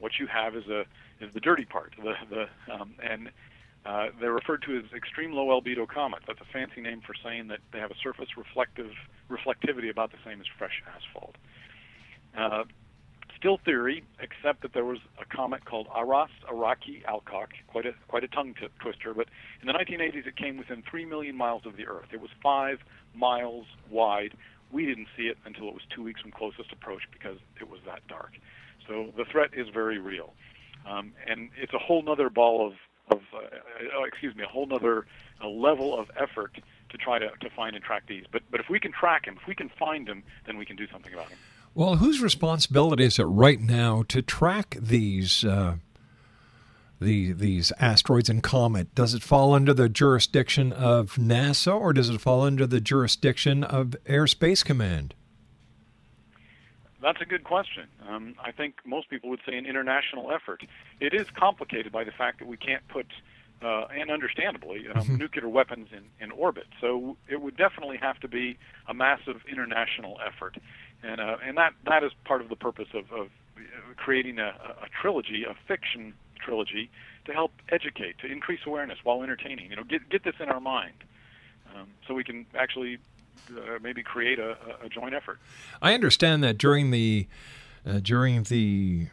What 0.04 0.20
you 0.20 0.28
have 0.28 0.54
is 0.54 0.68
a 0.68 0.82
is 1.22 1.34
the 1.34 1.40
dirty 1.40 1.64
part, 1.64 1.94
the 1.96 2.14
the 2.30 2.74
um, 2.74 2.96
and 3.02 3.32
uh, 3.86 4.08
they're 4.20 4.34
referred 4.34 4.62
to 4.64 4.78
as 4.78 4.84
extreme 4.94 5.32
low 5.32 5.48
albedo 5.48 5.88
comets. 5.88 6.26
That's 6.28 6.42
a 6.42 6.52
fancy 6.52 6.82
name 6.82 7.00
for 7.08 7.16
saying 7.24 7.48
that 7.48 7.60
they 7.72 7.80
have 7.80 7.90
a 7.90 7.96
surface 8.04 8.28
reflective 8.36 8.92
reflectivity 9.30 9.90
about 9.90 10.12
the 10.12 10.18
same 10.26 10.42
as 10.42 10.48
fresh 10.58 10.84
asphalt. 10.94 11.36
Uh, 12.38 12.66
still 13.38 13.60
theory, 13.64 14.04
except 14.20 14.62
that 14.64 14.74
there 14.74 14.84
was 14.84 15.00
a 15.22 15.26
comet 15.34 15.64
called 15.64 15.88
IRAS 15.96 16.32
Araki 16.52 17.06
Alcock, 17.08 17.52
quite 17.68 17.86
a 17.86 17.94
quite 18.10 18.26
a 18.26 18.28
tongue 18.28 18.56
t- 18.60 18.68
twister. 18.82 19.14
But 19.14 19.28
in 19.62 19.68
the 19.68 19.74
1980s, 19.74 20.28
it 20.28 20.36
came 20.36 20.58
within 20.58 20.84
three 20.92 21.06
million 21.06 21.38
miles 21.38 21.66
of 21.66 21.78
the 21.78 21.88
Earth. 21.88 22.08
It 22.12 22.20
was 22.20 22.30
five 22.44 22.80
miles 23.16 23.68
wide. 23.90 24.34
We 24.70 24.86
didn't 24.86 25.08
see 25.16 25.28
it 25.28 25.38
until 25.46 25.70
it 25.70 25.74
was 25.74 25.84
two 25.96 26.04
weeks 26.04 26.20
from 26.20 26.32
closest 26.32 26.74
approach 26.74 27.04
because 27.14 27.38
it 27.62 27.70
was 27.70 27.80
that 27.86 28.06
dark. 28.10 28.34
So 28.88 29.12
the 29.16 29.26
threat 29.26 29.52
is 29.54 29.68
very 29.70 29.98
real, 29.98 30.34
um, 30.86 31.14
and 31.28 31.50
it's 31.62 31.74
a 31.74 31.80
whole 31.80 32.04
other 32.10 32.30
ball 32.30 32.68
of 32.68 32.74
of 33.12 33.22
uh, 33.34 33.38
uh, 33.38 34.04
excuse 34.04 34.36
me, 34.36 34.44
a 34.44 34.48
whole 34.48 34.68
other 34.74 35.06
uh, 35.42 35.48
level 35.48 35.98
of 35.98 36.10
effort 36.20 36.58
to 36.90 36.98
try 36.98 37.20
to, 37.20 37.30
to 37.42 37.50
find 37.56 37.76
and 37.76 37.84
track 37.84 38.04
these. 38.08 38.26
But 38.32 38.44
but 38.50 38.60
if 38.60 38.70
we 38.70 38.80
can 38.80 38.92
track 38.92 39.26
him, 39.26 39.38
if 39.42 39.48
we 39.48 39.56
can 39.56 39.70
find 39.78 40.08
him, 40.08 40.24
then 40.46 40.58
we 40.58 40.66
can 40.66 40.76
do 40.76 40.88
something 40.88 41.14
about 41.14 41.30
him. 41.30 41.38
Well, 41.76 41.96
whose 41.96 42.22
responsibility 42.22 43.04
is 43.04 43.18
it 43.18 43.24
right 43.24 43.60
now 43.60 44.04
to 44.10 44.22
track 44.22 44.78
these 44.80 45.44
uh, 45.44 45.76
the 47.02 47.34
these 47.34 47.72
asteroids 47.80 48.30
and 48.30 48.44
comet? 48.44 48.94
Does 48.96 49.14
it 49.14 49.24
fall 49.24 49.54
under 49.54 49.74
the 49.74 49.90
jurisdiction 49.90 50.72
of 50.72 51.16
NASA 51.16 51.76
or 51.76 51.94
does 51.94 52.10
it 52.10 52.22
fall 52.22 52.42
under 52.42 52.68
the 52.68 52.80
jurisdiction 52.80 53.64
of 53.64 53.96
Air 54.06 54.28
Space 54.28 54.64
Command? 54.64 55.16
That's 57.04 57.20
a 57.20 57.26
good 57.26 57.44
question. 57.44 57.88
Um, 58.08 58.36
I 58.42 58.54
think 58.54 58.76
most 58.86 59.10
people 59.10 59.30
would 59.30 59.42
say 59.46 59.58
an 59.58 59.66
international 59.66 60.32
effort. 60.32 60.64
It 61.02 61.14
is 61.14 61.28
complicated 61.36 61.92
by 61.92 62.06
the 62.06 62.14
fact 62.14 62.40
that 62.40 62.48
we 62.48 62.56
can't 62.56 62.88
put, 62.88 63.08
uh, 63.62 63.88
and 63.94 64.10
understandably, 64.10 64.88
um, 64.88 65.18
nuclear 65.18 65.50
weapons 65.50 65.90
in, 65.92 66.06
in 66.24 66.32
orbit. 66.32 66.68
So 66.80 67.18
it 67.28 67.42
would 67.42 67.58
definitely 67.58 67.98
have 67.98 68.20
to 68.22 68.30
be 68.30 68.58
a 68.88 68.94
massive 68.94 69.42
international 69.52 70.18
effort, 70.26 70.58
and 71.04 71.20
uh, 71.20 71.38
and 71.46 71.58
that 71.58 71.74
that 71.86 72.06
is 72.06 72.14
part 72.24 72.42
of 72.42 72.48
the 72.48 72.56
purpose 72.56 72.88
of, 72.94 73.12
of 73.12 73.28
uh, 73.58 73.62
creating 73.98 74.40
a, 74.40 74.56
a 74.82 74.88
trilogy, 75.02 75.44
a 75.44 75.56
fiction 75.68 76.14
trilogy, 76.40 76.90
to 77.26 77.34
help 77.34 77.52
educate, 77.70 78.18
to 78.20 78.32
increase 78.32 78.62
awareness 78.66 79.00
while 79.04 79.24
entertaining. 79.24 79.70
You 79.70 79.76
know, 79.76 79.84
get 79.84 80.08
get 80.10 80.24
this 80.24 80.36
in 80.40 80.48
our 80.48 80.62
mind, 80.62 81.04
um, 81.76 81.90
so 82.08 82.14
we 82.14 82.24
can 82.24 82.46
actually 82.56 82.98
uh, 83.52 83.80
maybe 83.82 84.04
create 84.04 84.40
a, 84.40 84.58
a 84.84 84.90
joint 84.90 85.14
effort. 85.14 85.40
I 85.82 85.94
understand 85.94 86.44
that 86.44 86.58
during 86.58 86.92
the 86.92 87.28
uh, 87.86 88.00
during 88.02 88.44
the 88.44 89.08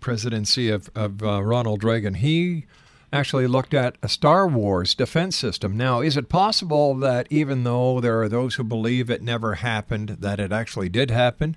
presidency 0.00 0.70
of, 0.70 0.90
of 0.94 1.22
uh, 1.22 1.42
Ronald 1.42 1.84
Reagan, 1.84 2.14
he 2.14 2.66
actually 3.12 3.46
looked 3.46 3.72
at 3.74 3.96
a 4.02 4.08
Star 4.08 4.46
Wars 4.48 4.94
defense 4.94 5.36
system. 5.36 5.76
Now, 5.76 6.00
is 6.00 6.16
it 6.16 6.28
possible 6.28 6.94
that 6.96 7.26
even 7.30 7.64
though 7.64 8.00
there 8.00 8.20
are 8.20 8.28
those 8.28 8.56
who 8.56 8.64
believe 8.64 9.08
it 9.08 9.22
never 9.22 9.54
happened, 9.56 10.16
that 10.20 10.40
it 10.40 10.52
actually 10.52 10.88
did 10.88 11.10
happen? 11.10 11.56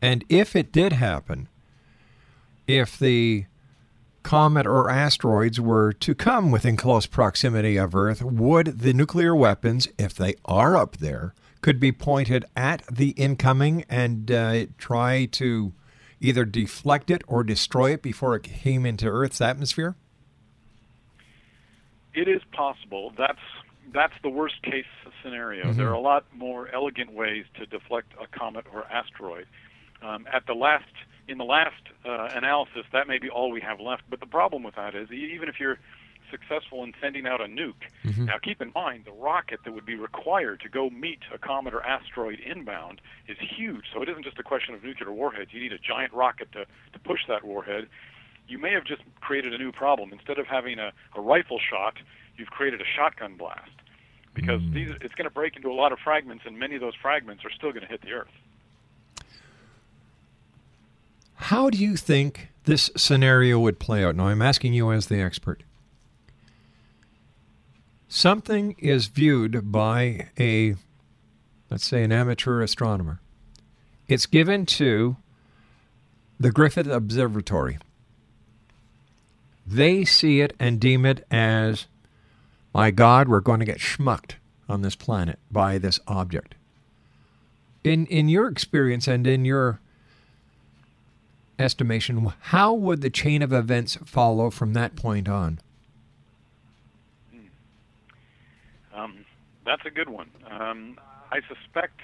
And 0.00 0.24
if 0.28 0.54
it 0.54 0.72
did 0.72 0.92
happen, 0.92 1.48
if 2.66 2.98
the 2.98 3.46
comet 4.26 4.66
or 4.66 4.90
asteroids 4.90 5.60
were 5.60 5.92
to 5.92 6.12
come 6.12 6.50
within 6.50 6.76
close 6.76 7.06
proximity 7.06 7.76
of 7.76 7.94
Earth, 7.94 8.20
would 8.20 8.80
the 8.80 8.92
nuclear 8.92 9.36
weapons, 9.36 9.86
if 9.98 10.14
they 10.14 10.34
are 10.44 10.76
up 10.76 10.96
there, 10.96 11.32
could 11.60 11.78
be 11.78 11.92
pointed 11.92 12.44
at 12.56 12.82
the 12.90 13.10
incoming 13.10 13.84
and 13.88 14.28
uh, 14.32 14.66
try 14.78 15.26
to 15.26 15.72
either 16.20 16.44
deflect 16.44 17.08
it 17.08 17.22
or 17.28 17.44
destroy 17.44 17.92
it 17.92 18.02
before 18.02 18.34
it 18.34 18.42
came 18.42 18.84
into 18.84 19.06
Earth's 19.06 19.40
atmosphere? 19.40 19.94
It 22.12 22.26
is 22.26 22.42
possible. 22.50 23.12
That's 23.16 23.38
that's 23.92 24.14
the 24.24 24.28
worst 24.28 24.60
case 24.64 24.86
scenario. 25.22 25.66
Mhm. 25.66 25.76
There 25.76 25.88
are 25.88 25.94
a 25.94 26.00
lot 26.00 26.24
more 26.34 26.68
elegant 26.74 27.12
ways 27.12 27.44
to 27.60 27.66
deflect 27.66 28.12
a 28.20 28.26
comet 28.36 28.66
or 28.74 28.86
asteroid. 28.90 29.46
Um, 30.02 30.26
at 30.32 30.46
the 30.46 30.54
last, 30.54 30.90
in 31.28 31.38
the 31.38 31.44
last 31.44 31.82
uh, 32.04 32.28
analysis, 32.34 32.84
that 32.92 33.08
may 33.08 33.18
be 33.18 33.28
all 33.28 33.50
we 33.50 33.60
have 33.60 33.80
left. 33.80 34.02
But 34.08 34.20
the 34.20 34.26
problem 34.26 34.62
with 34.62 34.76
that 34.76 34.94
is, 34.94 35.10
even 35.10 35.48
if 35.48 35.58
you're 35.58 35.78
successful 36.30 36.82
in 36.82 36.92
sending 37.00 37.26
out 37.26 37.40
a 37.40 37.44
nuke, 37.44 37.84
Mhm. 38.04 38.26
now 38.26 38.38
keep 38.38 38.60
in 38.60 38.72
mind 38.74 39.04
the 39.04 39.12
rocket 39.12 39.60
that 39.64 39.72
would 39.72 39.86
be 39.86 39.94
required 39.94 40.60
to 40.60 40.68
go 40.68 40.90
meet 40.90 41.20
a 41.32 41.38
comet 41.38 41.72
or 41.72 41.82
asteroid 41.84 42.40
inbound 42.40 43.00
is 43.28 43.36
huge. 43.38 43.84
So 43.92 44.02
it 44.02 44.08
isn't 44.08 44.24
just 44.24 44.38
a 44.38 44.42
question 44.42 44.74
of 44.74 44.82
nuclear 44.82 45.12
warheads. 45.12 45.52
You 45.52 45.60
need 45.60 45.72
a 45.72 45.78
giant 45.78 46.12
rocket 46.12 46.50
to, 46.52 46.64
to 46.92 46.98
push 47.04 47.20
that 47.28 47.44
warhead. 47.44 47.88
you 48.48 48.58
may 48.58 48.72
have 48.72 48.84
just 48.84 49.02
created 49.20 49.52
a 49.52 49.58
new 49.58 49.72
problem. 49.72 50.12
Instead 50.12 50.38
of 50.38 50.46
having 50.46 50.78
a, 50.78 50.92
a 51.16 51.20
rifle 51.20 51.58
shot, 51.58 51.94
you've 52.36 52.50
created 52.50 52.80
a 52.80 52.84
shotgun 52.84 53.34
blast 53.36 53.70
because 54.34 54.60
these, 54.72 54.90
it's 55.00 55.14
going 55.16 55.24
to 55.28 55.34
break 55.34 55.56
into 55.56 55.68
a 55.68 55.74
lot 55.74 55.90
of 55.90 55.98
fragments, 55.98 56.44
and 56.46 56.56
many 56.56 56.76
of 56.76 56.80
those 56.80 56.94
fragments 56.94 57.44
are 57.44 57.50
still 57.50 57.70
going 57.72 57.82
to 57.82 57.88
hit 57.88 58.02
the 58.02 58.12
Earth. 58.12 58.30
How 61.46 61.70
do 61.70 61.78
you 61.78 61.96
think 61.96 62.48
this 62.64 62.90
scenario 62.96 63.60
would 63.60 63.78
play 63.78 64.04
out? 64.04 64.16
Now, 64.16 64.26
I'm 64.26 64.42
asking 64.42 64.72
you 64.72 64.90
as 64.90 65.06
the 65.06 65.20
expert. 65.20 65.62
Something 68.08 68.74
is 68.80 69.06
viewed 69.06 69.70
by 69.70 70.30
a, 70.36 70.74
let's 71.70 71.84
say, 71.84 72.02
an 72.02 72.10
amateur 72.10 72.62
astronomer. 72.62 73.20
It's 74.08 74.26
given 74.26 74.66
to 74.66 75.18
the 76.40 76.50
Griffith 76.50 76.88
Observatory. 76.88 77.78
They 79.64 80.04
see 80.04 80.40
it 80.40 80.52
and 80.58 80.80
deem 80.80 81.06
it 81.06 81.24
as, 81.30 81.86
my 82.74 82.90
God, 82.90 83.28
we're 83.28 83.38
going 83.38 83.60
to 83.60 83.66
get 83.66 83.78
schmucked 83.78 84.32
on 84.68 84.82
this 84.82 84.96
planet 84.96 85.38
by 85.52 85.78
this 85.78 86.00
object. 86.08 86.56
In 87.84 88.06
in 88.06 88.28
your 88.28 88.48
experience 88.48 89.06
and 89.06 89.28
in 89.28 89.44
your 89.44 89.78
estimation, 91.58 92.32
how 92.40 92.72
would 92.74 93.00
the 93.02 93.10
chain 93.10 93.42
of 93.42 93.52
events 93.52 93.96
follow 94.04 94.50
from 94.50 94.72
that 94.74 94.96
point 94.96 95.28
on? 95.28 95.58
Um, 98.94 99.24
that's 99.64 99.84
a 99.84 99.90
good 99.90 100.08
one. 100.08 100.30
Um, 100.50 100.98
I 101.30 101.40
suspect 101.48 102.00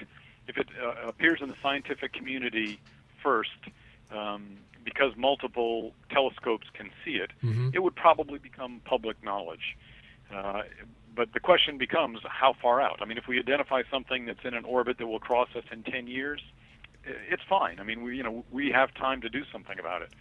if 0.48 0.56
it 0.58 0.68
uh, 0.82 1.08
appears 1.08 1.40
in 1.40 1.48
the 1.48 1.54
scientific 1.62 2.12
community 2.12 2.80
first, 3.22 3.50
um, 4.10 4.58
because 4.84 5.16
multiple 5.16 5.92
telescopes 6.10 6.66
can 6.74 6.90
see 7.04 7.12
it, 7.12 7.30
Mhm. 7.42 7.72
it 7.74 7.78
would 7.82 7.94
probably 7.94 8.38
become 8.38 8.80
public 8.84 9.22
knowledge. 9.22 9.76
Uh, 10.34 10.64
but 11.14 11.32
the 11.34 11.40
question 11.40 11.78
becomes 11.78 12.20
how 12.24 12.52
far 12.54 12.80
out? 12.80 13.00
I 13.00 13.04
mean, 13.04 13.16
if 13.18 13.28
we 13.28 13.38
identify 13.38 13.82
something 13.90 14.26
that's 14.26 14.44
in 14.44 14.54
an 14.54 14.64
orbit 14.64 14.98
that 14.98 15.06
will 15.06 15.20
cross 15.20 15.48
us 15.54 15.64
in 15.70 15.82
10 15.84 16.06
years, 16.08 16.42
it's 17.04 17.42
fine. 17.48 17.80
I 17.80 17.82
mean, 17.82 18.02
we 18.02 18.16
you 18.16 18.22
know 18.22 18.44
we 18.50 18.70
have 18.70 18.94
time 18.94 19.20
to 19.22 19.28
do 19.28 19.42
something 19.52 19.78
about 19.78 20.02
it. 20.02 20.12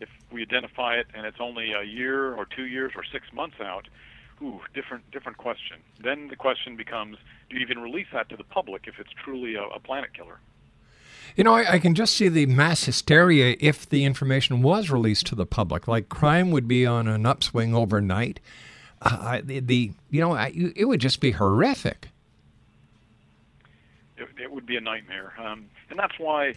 If 0.00 0.08
we 0.30 0.42
identify 0.42 0.96
it 0.96 1.06
and 1.14 1.24
it's 1.24 1.40
only 1.40 1.72
a 1.72 1.82
year 1.82 2.34
or 2.34 2.44
two 2.44 2.66
years 2.66 2.92
or 2.96 3.02
six 3.04 3.32
months 3.32 3.56
out, 3.60 3.88
ooh, 4.42 4.60
different 4.74 5.10
different 5.10 5.38
question. 5.38 5.78
Then 6.02 6.28
the 6.28 6.36
question 6.36 6.76
becomes, 6.76 7.16
do 7.48 7.56
you 7.56 7.62
even 7.62 7.78
release 7.78 8.08
that 8.12 8.28
to 8.28 8.36
the 8.36 8.44
public 8.44 8.86
if 8.86 8.98
it's 8.98 9.12
truly 9.12 9.54
a, 9.54 9.62
a 9.62 9.80
planet 9.80 10.12
killer? 10.12 10.38
You 11.34 11.44
know, 11.44 11.54
I, 11.54 11.74
I 11.74 11.78
can 11.78 11.94
just 11.94 12.16
see 12.16 12.28
the 12.28 12.46
mass 12.46 12.84
hysteria 12.84 13.56
if 13.60 13.88
the 13.88 14.04
information 14.04 14.62
was 14.62 14.90
released 14.90 15.26
to 15.26 15.34
the 15.34 15.46
public. 15.46 15.88
Like 15.88 16.08
crime 16.08 16.50
would 16.50 16.68
be 16.68 16.86
on 16.86 17.08
an 17.08 17.26
upswing 17.26 17.74
overnight. 17.74 18.40
Uh, 19.02 19.40
the, 19.44 19.60
the 19.60 19.92
you 20.10 20.20
know, 20.20 20.32
I, 20.32 20.52
it 20.74 20.86
would 20.86 21.00
just 21.00 21.20
be 21.20 21.32
horrific. 21.32 22.08
It, 24.38 24.50
would 24.50 24.66
be 24.66 24.76
a 24.76 24.80
nightmare, 24.80 25.32
um, 25.38 25.66
and 25.90 25.98
that's 25.98 26.18
why. 26.18 26.54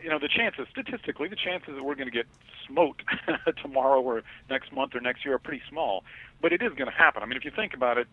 You 0.00 0.10
know, 0.10 0.20
the 0.20 0.28
chances, 0.28 0.68
statistically, 0.70 1.26
the 1.26 1.34
chances 1.34 1.74
that 1.74 1.82
we're 1.82 1.96
going 1.96 2.06
to 2.06 2.12
get 2.12 2.26
smote 2.68 3.02
tomorrow 3.62 4.00
or 4.00 4.22
next 4.48 4.72
month 4.72 4.94
or 4.94 5.00
next 5.00 5.24
year 5.24 5.34
are 5.34 5.38
pretty 5.40 5.60
small. 5.68 6.04
But 6.40 6.52
it 6.52 6.62
is 6.62 6.72
going 6.74 6.88
to 6.88 6.96
happen. 6.96 7.24
I 7.24 7.26
mean, 7.26 7.36
if 7.36 7.44
you 7.44 7.50
think 7.50 7.74
about 7.74 7.98
it, 7.98 8.06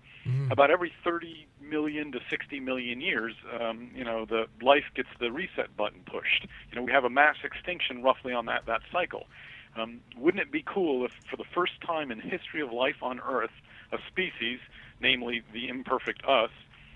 about 0.52 0.72
every 0.72 0.92
30 1.04 1.46
million 1.62 2.12
to 2.14 2.20
60 2.28 2.60
million 2.60 3.02
years, 3.02 3.36
um, 3.60 3.92
you 3.96 4.04
know, 4.04 4.26
the 4.26 4.48
life 4.64 4.86
gets 4.96 5.10
the 5.20 5.32
reset 5.32 5.78
button 5.78 6.02
pushed. 6.06 6.48
You 6.72 6.76
know, 6.78 6.82
we 6.82 6.92
have 6.92 7.04
a 7.04 7.10
mass 7.10 7.36
extinction 7.44 8.02
roughly 8.02 8.34
on 8.34 8.48
that 8.48 8.66
that 8.66 8.82
cycle. 8.92 9.28
Um, 9.76 10.02
wouldn't 10.18 10.42
it 10.42 10.52
be 10.52 10.64
cool 10.66 11.06
if, 11.06 11.12
for 11.30 11.38
the 11.38 11.46
first 11.54 11.74
time 11.82 12.12
in 12.12 12.20
the 12.20 12.24
history 12.24 12.62
of 12.62 12.72
life 12.72 13.02
on 13.02 13.20
Earth, 13.20 13.52
a 13.92 13.98
species, 14.08 14.60
namely 15.00 15.42
the 15.52 15.68
imperfect 15.68 16.24
us, 16.26 16.52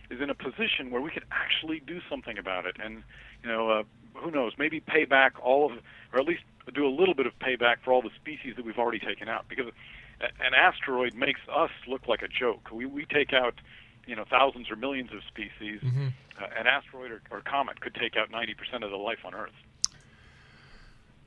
is 0.09 0.21
in 0.21 0.29
a 0.29 0.35
position 0.35 0.91
where 0.91 1.01
we 1.01 1.11
could 1.11 1.25
actually 1.31 1.81
do 1.85 1.99
something 2.09 2.37
about 2.37 2.65
it, 2.65 2.77
and 2.83 3.03
you 3.43 3.49
know, 3.49 3.69
uh, 3.69 3.83
who 4.15 4.31
knows, 4.31 4.53
maybe 4.57 4.79
pay 4.79 5.05
back 5.05 5.33
all 5.43 5.71
of, 5.71 5.77
or 6.13 6.19
at 6.19 6.25
least 6.25 6.43
do 6.73 6.85
a 6.85 6.89
little 6.89 7.13
bit 7.13 7.25
of 7.25 7.37
payback 7.39 7.77
for 7.83 7.93
all 7.93 8.01
the 8.01 8.11
species 8.15 8.55
that 8.55 8.65
we've 8.65 8.77
already 8.77 8.99
taken 8.99 9.29
out, 9.29 9.45
because 9.47 9.67
an 10.19 10.53
asteroid 10.55 11.13
makes 11.13 11.41
us 11.53 11.69
look 11.87 12.07
like 12.07 12.21
a 12.21 12.27
joke. 12.27 12.71
We 12.71 12.85
we 12.85 13.05
take 13.05 13.33
out, 13.33 13.55
you 14.05 14.15
know, 14.15 14.25
thousands 14.29 14.69
or 14.71 14.75
millions 14.75 15.11
of 15.13 15.19
species. 15.27 15.81
Uh, 16.39 16.45
an 16.57 16.67
asteroid 16.67 17.11
or, 17.11 17.21
or 17.31 17.41
comet 17.41 17.81
could 17.81 17.95
take 17.95 18.15
out 18.15 18.29
90% 18.31 18.83
of 18.83 18.91
the 18.91 18.97
life 18.97 19.19
on 19.25 19.33
Earth. 19.33 19.53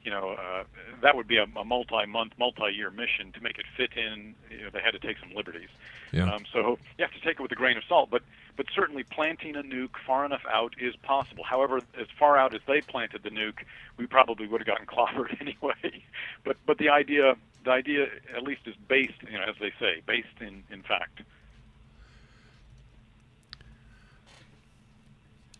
you 0.08 0.14
know, 0.14 0.30
uh, 0.30 0.64
that 1.02 1.16
would 1.16 1.28
be 1.28 1.36
a, 1.36 1.44
a 1.54 1.64
multi-month, 1.66 2.32
multi-year 2.38 2.90
mission. 2.90 3.30
To 3.32 3.42
make 3.42 3.58
it 3.58 3.66
fit 3.76 3.90
in, 3.94 4.34
you 4.50 4.62
know, 4.64 4.70
they 4.72 4.80
had 4.80 4.92
to 4.92 4.98
take 4.98 5.18
some 5.18 5.34
liberties. 5.36 5.68
Yeah. 6.12 6.32
Um, 6.32 6.44
so 6.50 6.78
you 6.96 7.04
have 7.04 7.12
to 7.12 7.20
take 7.20 7.38
it 7.38 7.42
with 7.42 7.52
a 7.52 7.56
grain 7.56 7.76
of 7.76 7.82
salt. 7.86 8.08
But 8.10 8.22
but 8.56 8.64
certainly 8.74 9.02
planting 9.02 9.54
a 9.54 9.62
nuke 9.62 9.98
far 10.06 10.24
enough 10.24 10.40
out 10.50 10.72
is 10.80 10.96
possible. 10.96 11.44
However, 11.44 11.82
as 12.00 12.06
far 12.18 12.38
out 12.38 12.54
as 12.54 12.62
they 12.66 12.80
planted 12.80 13.22
the 13.22 13.28
nuke, 13.28 13.58
we 13.98 14.06
probably 14.06 14.46
would 14.46 14.62
have 14.62 14.66
gotten 14.66 14.86
clobbered 14.94 15.38
anyway. 15.42 16.02
but 16.42 16.56
but 16.64 16.78
the 16.78 16.88
idea 16.88 17.34
the 17.64 17.70
idea 17.70 18.06
at 18.34 18.42
least 18.44 18.62
is 18.64 18.76
based, 18.88 19.22
you 19.30 19.36
know, 19.36 19.44
as 19.46 19.56
they 19.60 19.72
say, 19.78 20.00
based 20.06 20.40
in 20.40 20.64
in 20.70 20.82
fact. 20.82 21.20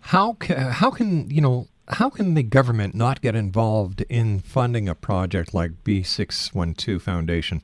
How 0.00 0.32
ca- 0.32 0.70
how 0.70 0.90
can 0.90 1.28
you 1.30 1.42
know 1.42 1.68
how 1.88 2.10
can 2.10 2.34
the 2.34 2.42
government 2.42 2.94
not 2.94 3.20
get 3.20 3.34
involved 3.34 4.02
in 4.08 4.40
funding 4.40 4.88
a 4.88 4.94
project 4.94 5.54
like 5.54 5.84
B612 5.84 7.00
Foundation 7.00 7.62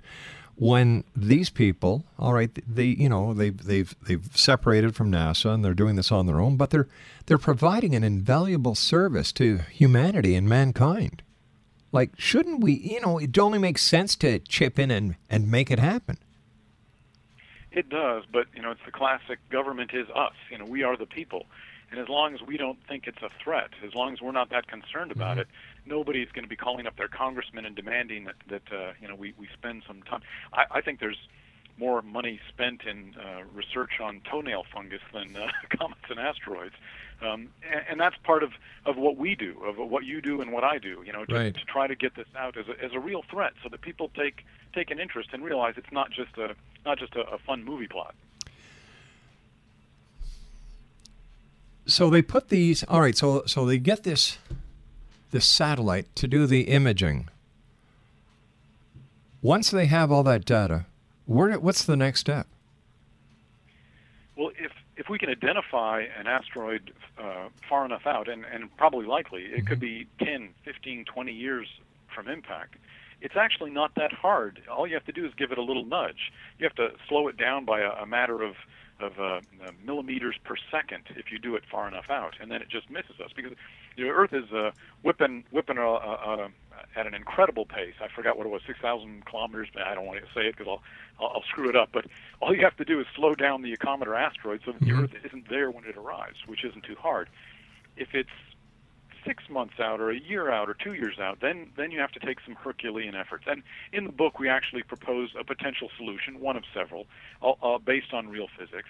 when 0.57 1.03
these 1.17 1.51
people, 1.51 2.05
all 2.19 2.33
right, 2.33 2.51
they 2.67 2.85
you 2.85 3.09
know 3.09 3.35
they've 3.35 3.57
they've 3.65 3.95
they've 4.07 4.25
separated 4.35 4.95
from 4.95 5.11
NASA 5.11 5.53
and 5.53 5.65
they're 5.65 5.75
doing 5.75 5.97
this 5.97 6.13
on 6.13 6.27
their 6.27 6.41
own, 6.41 6.57
but 6.57 6.71
they're 6.71 6.89
they're 7.27 7.39
providing 7.39 7.95
an 7.95 8.05
invaluable 8.05 8.75
service 8.75 9.33
to 9.33 9.59
humanity 9.71 10.35
and 10.35 10.49
mankind. 10.49 11.23
Like, 11.93 12.13
shouldn't 12.19 12.61
we? 12.61 12.73
You 12.73 13.01
know, 13.01 13.19
it 13.19 13.37
only 13.39 13.59
makes 13.59 13.83
sense 13.83 14.17
to 14.17 14.39
chip 14.41 14.79
in 14.79 14.91
and 14.91 15.17
and 15.29 15.51
make 15.51 15.71
it 15.71 15.79
happen. 15.79 16.19
It 17.73 17.89
does, 17.89 18.23
but 18.33 18.47
you 18.55 18.63
know, 18.63 18.71
it's 18.71 18.81
the 18.85 18.93
classic 18.93 19.41
government 19.51 19.91
is 19.93 20.09
us. 20.15 20.35
You 20.51 20.59
know, 20.59 20.65
we 20.67 20.85
are 20.85 20.97
the 20.97 21.07
people. 21.07 21.47
And 21.95 22.03
as 22.03 22.09
long 22.09 22.35
as 22.35 22.43
we 22.43 22.57
don't 22.57 22.79
think 22.89 23.07
it's 23.07 23.23
a 23.23 23.31
threat, 23.41 23.71
as 23.87 23.95
long 23.95 24.13
as 24.15 24.21
we're 24.21 24.33
not 24.33 24.51
that 24.51 24.67
concerned 24.67 25.13
about 25.13 25.39
it, 25.39 25.47
nobody's 25.87 26.29
going 26.33 26.43
to 26.43 26.49
be 26.49 26.57
calling 26.57 26.89
up 26.89 26.97
their 26.97 27.07
congressman 27.07 27.65
and 27.65 27.77
demanding 27.77 28.25
that, 28.25 28.35
that 28.49 28.63
uh, 28.77 28.93
you 29.01 29.07
know 29.07 29.15
we, 29.15 29.33
we 29.39 29.47
spend 29.53 29.85
some 29.87 30.03
time. 30.03 30.21
I, 30.53 30.65
I 30.73 30.81
think 30.81 30.99
there's 30.99 31.29
more 31.79 32.03
money 32.03 32.41
spent 32.49 32.83
in 32.83 33.15
uh, 33.17 33.43
research 33.55 34.01
on 34.03 34.23
toenail 34.29 34.65
fungus 34.75 35.03
than 35.13 35.37
uh, 35.37 35.47
comets 35.79 36.01
and 36.11 36.19
asteroids, 36.19 36.75
um, 37.23 37.51
and, 37.71 37.83
and 37.91 38.01
that's 38.01 38.17
part 38.25 38.43
of, 38.43 38.55
of 38.87 38.97
what 38.97 39.17
we 39.17 39.37
do, 39.37 39.57
of 39.65 39.77
what 39.77 40.03
you 40.05 40.21
do 40.21 40.41
and 40.41 40.51
what 40.51 40.65
I 40.65 40.79
do. 40.79 41.01
You 41.07 41.13
know, 41.13 41.25
to, 41.27 41.33
Right. 41.37 41.55
to 41.55 41.65
try 41.65 41.87
to 41.87 41.95
get 41.95 42.17
this 42.17 42.27
out 42.37 42.57
as 42.57 42.67
a, 42.67 42.85
as 42.85 42.91
a 42.93 42.99
real 42.99 43.23
threat, 43.31 43.53
so 43.63 43.69
that 43.69 43.83
people 43.83 44.11
take 44.17 44.45
take 44.75 44.91
an 44.91 44.99
interest 44.99 45.29
and 45.33 45.45
realize 45.45 45.75
it's 45.77 45.93
not 45.93 46.11
just 46.11 46.37
a 46.39 46.57
not 46.85 46.99
just 46.99 47.15
a, 47.15 47.21
a 47.31 47.39
fun 47.39 47.63
movie 47.63 47.87
plot. 47.87 48.17
So 51.87 52.11
they 52.11 52.23
put 52.23 52.49
these 52.49 52.83
all 52.85 53.01
right 53.01 53.17
so 53.17 53.45
so 53.47 53.67
they 53.67 53.79
get 53.79 54.03
this 54.05 54.39
this 55.35 55.45
satellite 55.45 56.15
to 56.15 56.29
do 56.29 56.47
the 56.47 56.63
imaging. 56.63 57.29
Once 59.43 59.69
they 59.69 59.87
have 59.87 60.13
all 60.13 60.23
that 60.23 60.45
data, 60.45 60.87
where, 61.27 61.59
what's 61.59 61.85
the 61.85 61.97
next 61.97 62.21
step? 62.21 62.47
Well, 64.37 64.51
if 64.57 64.71
if 64.97 65.09
we 65.09 65.19
can 65.19 65.29
identify 65.29 66.05
an 66.17 66.29
asteroid 66.29 66.93
uh, 67.19 67.49
far 67.69 67.85
enough 67.85 68.07
out, 68.07 68.29
and, 68.29 68.45
and 68.45 68.75
probably 68.77 69.07
likely, 69.07 69.43
it 69.43 69.67
could 69.67 69.81
be 69.81 70.07
10, 70.21 70.51
15, 70.65 71.05
20 71.05 71.33
years 71.33 71.67
from 72.15 72.29
impact, 72.29 72.77
it's 73.21 73.35
actually 73.37 73.71
not 73.71 73.93
that 73.97 74.13
hard. 74.13 74.63
All 74.71 74.87
you 74.87 74.95
have 74.95 75.05
to 75.07 75.13
do 75.13 75.27
is 75.27 75.33
give 75.37 75.51
it 75.51 75.59
a 75.59 75.63
little 75.63 75.85
nudge. 75.85 76.33
You 76.59 76.65
have 76.65 76.77
to 76.77 76.91
slow 77.09 77.27
it 77.27 77.37
down 77.37 77.65
by 77.65 77.81
a, 77.81 77.91
a 78.03 78.07
matter 78.07 78.41
of 78.43 78.55
of 79.01 79.19
uh, 79.19 79.41
millimeters 79.85 80.37
per 80.45 80.55
second 80.71 81.03
if 81.17 81.33
you 81.33 81.39
do 81.39 81.57
it 81.57 81.65
far 81.71 81.89
enough 81.89 82.11
out, 82.11 82.35
and 82.41 82.51
then 82.51 82.63
it 82.63 82.69
just 82.69 82.91
misses 82.91 83.21
us 83.23 83.31
because 83.35 83.53
the 83.97 84.05
Earth 84.05 84.33
is 84.33 84.51
uh, 84.53 84.71
whipping 85.03 85.45
whipping 85.51 85.79
uh, 85.79 85.93
uh, 85.93 86.49
at 86.97 87.07
an 87.07 87.15
incredible 87.15 87.67
pace. 87.67 87.95
I 88.01 88.09
forgot 88.09 88.37
what 88.37 88.47
it 88.47 88.51
was, 88.51 88.63
6,000 88.67 89.27
kilometers. 89.27 89.69
I 89.85 89.95
don't 89.95 90.07
want 90.07 90.21
to 90.21 90.27
say 90.33 90.47
it 90.47 90.57
because 90.57 90.69
I'll, 90.69 90.83
I'll 91.25 91.37
I'll 91.37 91.43
screw 91.43 91.69
it 91.69 91.77
up. 91.77 91.91
But 91.93 92.07
all 92.41 92.55
you 92.55 92.63
have 92.63 92.77
to 92.77 92.85
do 92.85 93.01
is 93.01 93.07
slow 93.15 93.35
down 93.35 93.63
the 93.63 93.71
Euclidean 93.71 94.15
asteroid 94.15 94.61
so 94.65 94.73
that 94.73 94.81
the 94.81 94.93
Earth 94.93 95.13
isn't 95.25 95.49
there 95.49 95.71
when 95.71 95.85
it 95.85 95.97
arrives, 95.97 96.37
which 96.47 96.65
isn't 96.65 96.85
too 96.85 96.97
hard. 96.97 97.29
If 97.97 98.15
it's 98.15 98.31
six 99.25 99.49
months 99.49 99.81
out 99.81 100.01
or 100.01 100.11
a 100.11 100.19
year 100.19 100.51
out 100.51 100.69
or 100.69 100.75
two 100.75 100.95
years 100.95 101.19
out, 101.19 101.41
then 101.41 101.71
then 101.77 101.91
you 101.91 102.01
have 102.01 102.13
to 102.13 102.21
take 102.21 102.39
some 102.45 102.55
Herculean 102.55 103.15
efforts. 103.15 103.45
And 103.47 103.63
in 103.93 104.05
the 104.05 104.13
book, 104.13 104.39
we 104.39 104.49
actually 104.49 104.83
propose 104.83 105.31
a 105.39 105.45
potential 105.45 105.91
solution, 105.97 106.41
one 106.41 106.57
of 106.57 106.65
several, 106.73 107.07
uh, 107.43 107.53
uh, 107.63 107.79
based 107.79 108.13
on 108.13 108.29
real 108.29 108.49
physics. 108.59 108.89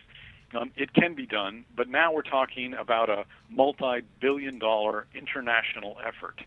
Um, 0.54 0.70
it 0.76 0.92
can 0.92 1.14
be 1.14 1.26
done, 1.26 1.64
but 1.74 1.88
now 1.88 2.12
we're 2.12 2.22
talking 2.22 2.74
about 2.74 3.10
a 3.10 3.24
multi-billion-dollar 3.50 5.06
international 5.12 5.96
effort, 6.06 6.42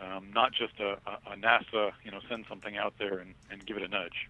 um, 0.00 0.30
not 0.34 0.52
just 0.52 0.80
a, 0.80 0.98
a, 1.06 1.32
a 1.32 1.36
NASA, 1.36 1.92
you 2.04 2.10
know, 2.10 2.18
send 2.28 2.46
something 2.48 2.76
out 2.76 2.94
there 2.98 3.18
and, 3.18 3.34
and 3.52 3.64
give 3.64 3.76
it 3.76 3.84
a 3.84 3.88
nudge. 3.88 4.28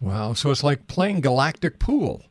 Wow, 0.00 0.32
so 0.32 0.50
it's 0.50 0.64
like 0.64 0.86
playing 0.86 1.20
galactic 1.20 1.78
pool. 1.78 2.22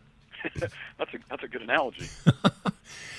that's 0.54 1.14
a 1.14 1.18
that's 1.28 1.42
a 1.42 1.48
good 1.48 1.62
analogy. 1.62 2.08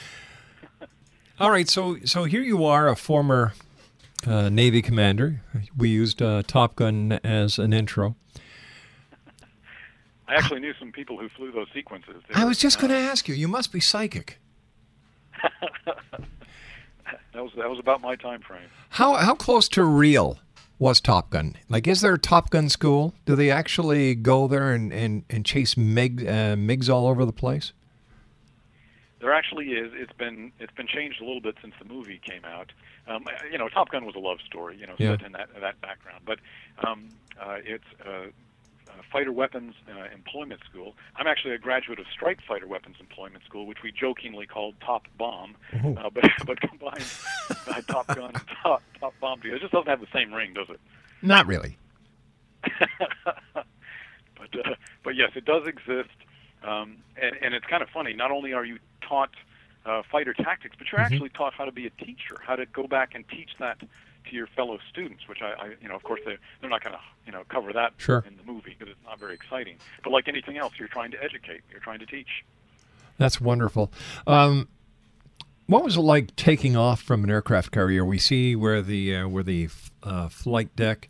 All 1.39 1.51
right, 1.51 1.69
so 1.69 1.97
so 2.03 2.23
here 2.23 2.41
you 2.41 2.65
are, 2.65 2.87
a 2.87 2.95
former 2.95 3.53
uh, 4.25 4.49
Navy 4.49 4.81
commander. 4.81 5.41
We 5.77 5.89
used 5.89 6.19
uh, 6.19 6.41
Top 6.47 6.75
Gun 6.75 7.19
as 7.23 7.59
an 7.59 7.73
intro. 7.73 8.15
I 10.27 10.33
actually 10.33 10.61
knew 10.61 10.73
some 10.79 10.91
people 10.91 11.19
who 11.19 11.29
flew 11.29 11.51
those 11.51 11.67
sequences. 11.75 12.23
They 12.27 12.33
I 12.33 12.45
was 12.45 12.57
just 12.57 12.79
going 12.79 12.89
to 12.89 12.97
ask 12.97 13.27
you. 13.27 13.35
You 13.35 13.47
must 13.47 13.71
be 13.71 13.79
psychic. 13.79 14.39
that 15.43 16.23
was 17.35 17.51
that 17.55 17.69
was 17.69 17.77
about 17.77 18.01
my 18.01 18.15
time 18.15 18.41
frame. 18.41 18.69
How 18.89 19.13
how 19.13 19.35
close 19.35 19.69
to 19.69 19.83
real 19.83 20.39
was 20.79 20.99
Top 20.99 21.29
Gun? 21.29 21.55
Like, 21.69 21.85
is 21.85 22.01
there 22.01 22.15
a 22.15 22.19
Top 22.19 22.49
Gun 22.49 22.67
school? 22.67 23.13
Do 23.27 23.35
they 23.35 23.51
actually 23.51 24.15
go 24.15 24.47
there 24.47 24.71
and 24.71 24.91
and, 24.91 25.23
and 25.29 25.45
chase 25.45 25.77
mig 25.77 26.27
uh, 26.27 26.55
migs 26.55 26.89
all 26.89 27.05
over 27.05 27.25
the 27.25 27.31
place? 27.31 27.73
There 29.19 29.33
actually 29.33 29.69
is. 29.69 29.91
It's 29.95 30.13
been 30.13 30.51
it's 30.59 30.73
been 30.73 30.87
changed 30.87 31.21
a 31.21 31.25
little 31.25 31.41
bit 31.41 31.55
since 31.61 31.73
the 31.81 31.85
movie 31.91 32.19
came 32.23 32.45
out. 32.45 32.71
Um, 33.07 33.25
you 33.51 33.57
know, 33.57 33.67
Top 33.69 33.89
Gun 33.89 34.05
was 34.05 34.15
a 34.15 34.19
love 34.19 34.37
story. 34.45 34.77
You 34.77 34.85
know, 34.87 34.93
Yeah. 34.97 35.17
set 35.17 35.25
in 35.25 35.31
that 35.33 35.49
that 35.59 35.81
background. 35.81 36.21
But 36.25 36.39
um, 36.87 37.09
uh, 37.41 37.57
it's 37.65 37.83
uh, 38.05 38.09
uh, 38.09 39.01
fighter 39.11 39.31
weapons 39.31 39.73
uh, 39.89 40.05
employment 40.13 40.61
school. 40.69 40.95
I'm 41.15 41.25
actually 41.25 41.55
a 41.55 41.57
graduate 41.57 41.99
of 41.99 42.05
Strike 42.13 42.39
Fighter 42.47 42.67
Weapons 42.67 42.97
Employment 42.99 43.43
School, 43.45 43.65
which 43.65 43.79
we 43.83 43.91
jokingly 43.91 44.45
called 44.45 44.75
Top 44.81 45.07
Bomb, 45.17 45.55
uh, 45.73 46.09
but 46.13 46.23
but 46.45 46.61
combines 46.61 47.23
uh, 47.67 47.81
Top 47.87 48.07
Gun 48.07 48.31
and 48.35 48.41
Top 48.61 48.83
Top 48.99 49.13
Bomb 49.19 49.39
together. 49.41 49.57
It 49.57 49.61
just 49.61 49.73
doesn't 49.73 49.89
have 49.89 49.99
the 50.01 50.07
same 50.13 50.31
ring, 50.33 50.53
does 50.53 50.69
it? 50.69 50.79
Not 51.23 51.47
really. 51.47 51.77
but 53.53 54.53
uh, 54.53 54.75
but 55.03 55.15
yes, 55.15 55.31
it 55.35 55.45
does 55.45 55.67
exist, 55.67 56.09
um, 56.63 56.97
and 57.21 57.35
and 57.41 57.53
it's 57.53 57.65
kind 57.65 57.81
of 57.81 57.89
funny. 57.89 58.13
Not 58.13 58.31
only 58.31 58.53
are 58.53 58.65
you 58.65 58.77
taught 59.07 59.31
uh, 59.85 60.01
fighter 60.11 60.33
tactics, 60.33 60.75
but 60.77 60.87
you're 60.91 60.99
Mm-hmm. 61.01 61.13
actually 61.13 61.29
taught 61.29 61.53
how 61.53 61.65
to 61.65 61.71
be 61.71 61.85
a 61.87 61.89
teacher, 61.91 62.37
how 62.45 62.55
to 62.55 62.65
go 62.65 62.87
back 62.87 63.15
and 63.15 63.23
teach 63.29 63.51
that 63.59 63.79
to 63.79 64.35
your 64.35 64.47
fellow 64.47 64.77
students. 64.89 65.27
Which 65.27 65.41
I, 65.41 65.53
I 65.53 65.65
you 65.81 65.87
know, 65.87 65.95
of 65.95 66.03
course, 66.03 66.19
they 66.25 66.37
they're 66.61 66.69
not 66.69 66.83
going 66.83 66.95
to 66.95 67.01
you 67.25 67.31
know 67.31 67.43
cover 67.49 67.71
that 67.73 67.93
Sure. 67.97 68.23
in 68.27 68.35
the 68.37 68.43
movie 68.43 68.75
because 68.77 68.91
it's 68.91 69.03
not 69.05 69.19
very 69.19 69.33
exciting. 69.33 69.77
But 70.03 70.11
like 70.11 70.27
anything 70.27 70.57
else, 70.57 70.73
you're 70.77 70.87
trying 70.89 71.11
to 71.11 71.23
educate, 71.23 71.61
you're 71.71 71.79
trying 71.79 71.99
to 71.99 72.05
teach. 72.05 72.43
That's 73.17 73.39
wonderful. 73.41 73.91
Um, 74.27 74.67
what 75.65 75.83
was 75.83 75.97
it 75.97 76.01
like 76.01 76.35
taking 76.35 76.75
off 76.77 77.01
from 77.01 77.23
an 77.23 77.29
aircraft 77.29 77.71
carrier? 77.71 78.05
We 78.05 78.19
see 78.19 78.55
where 78.55 78.81
the 78.81 79.15
uh, 79.15 79.27
where 79.27 79.43
the 79.43 79.69
uh, 80.03 80.29
flight 80.29 80.75
deck 80.75 81.09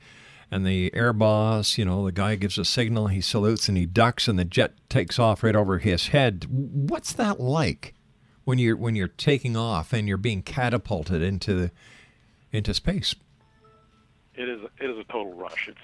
and 0.49 0.65
the 0.65 0.93
air 0.93 1.13
boss, 1.13 1.77
you 1.77 1.85
know, 1.85 2.05
the 2.05 2.11
guy 2.11 2.35
gives 2.35 2.57
a 2.57 2.65
signal, 2.65 3.07
he 3.07 3.21
salutes 3.21 3.67
and 3.67 3.77
he 3.77 3.85
ducks, 3.85 4.27
and 4.27 4.37
the 4.39 4.45
jet 4.45 4.73
takes 4.89 5.19
off 5.19 5.43
right 5.43 5.55
over 5.55 5.79
his 5.79 6.07
head. 6.07 6.45
What's 6.49 7.11
that 7.13 7.39
like 7.39 7.93
when 8.45 8.57
you're 8.57 8.77
when 8.77 8.95
you're 8.95 9.07
taking 9.09 9.57
off 9.57 9.91
and 9.93 10.07
you're 10.07 10.17
being 10.17 10.41
catapulted 10.41 11.21
into 11.21 11.53
the, 11.53 11.71
into 12.51 12.73
space? 12.73 13.13
It 14.35 14.47
is 14.47 14.61
it 14.79 14.89
is 14.89 14.97
a 14.97 15.03
total 15.11 15.33
rush. 15.33 15.67
It's 15.67 15.79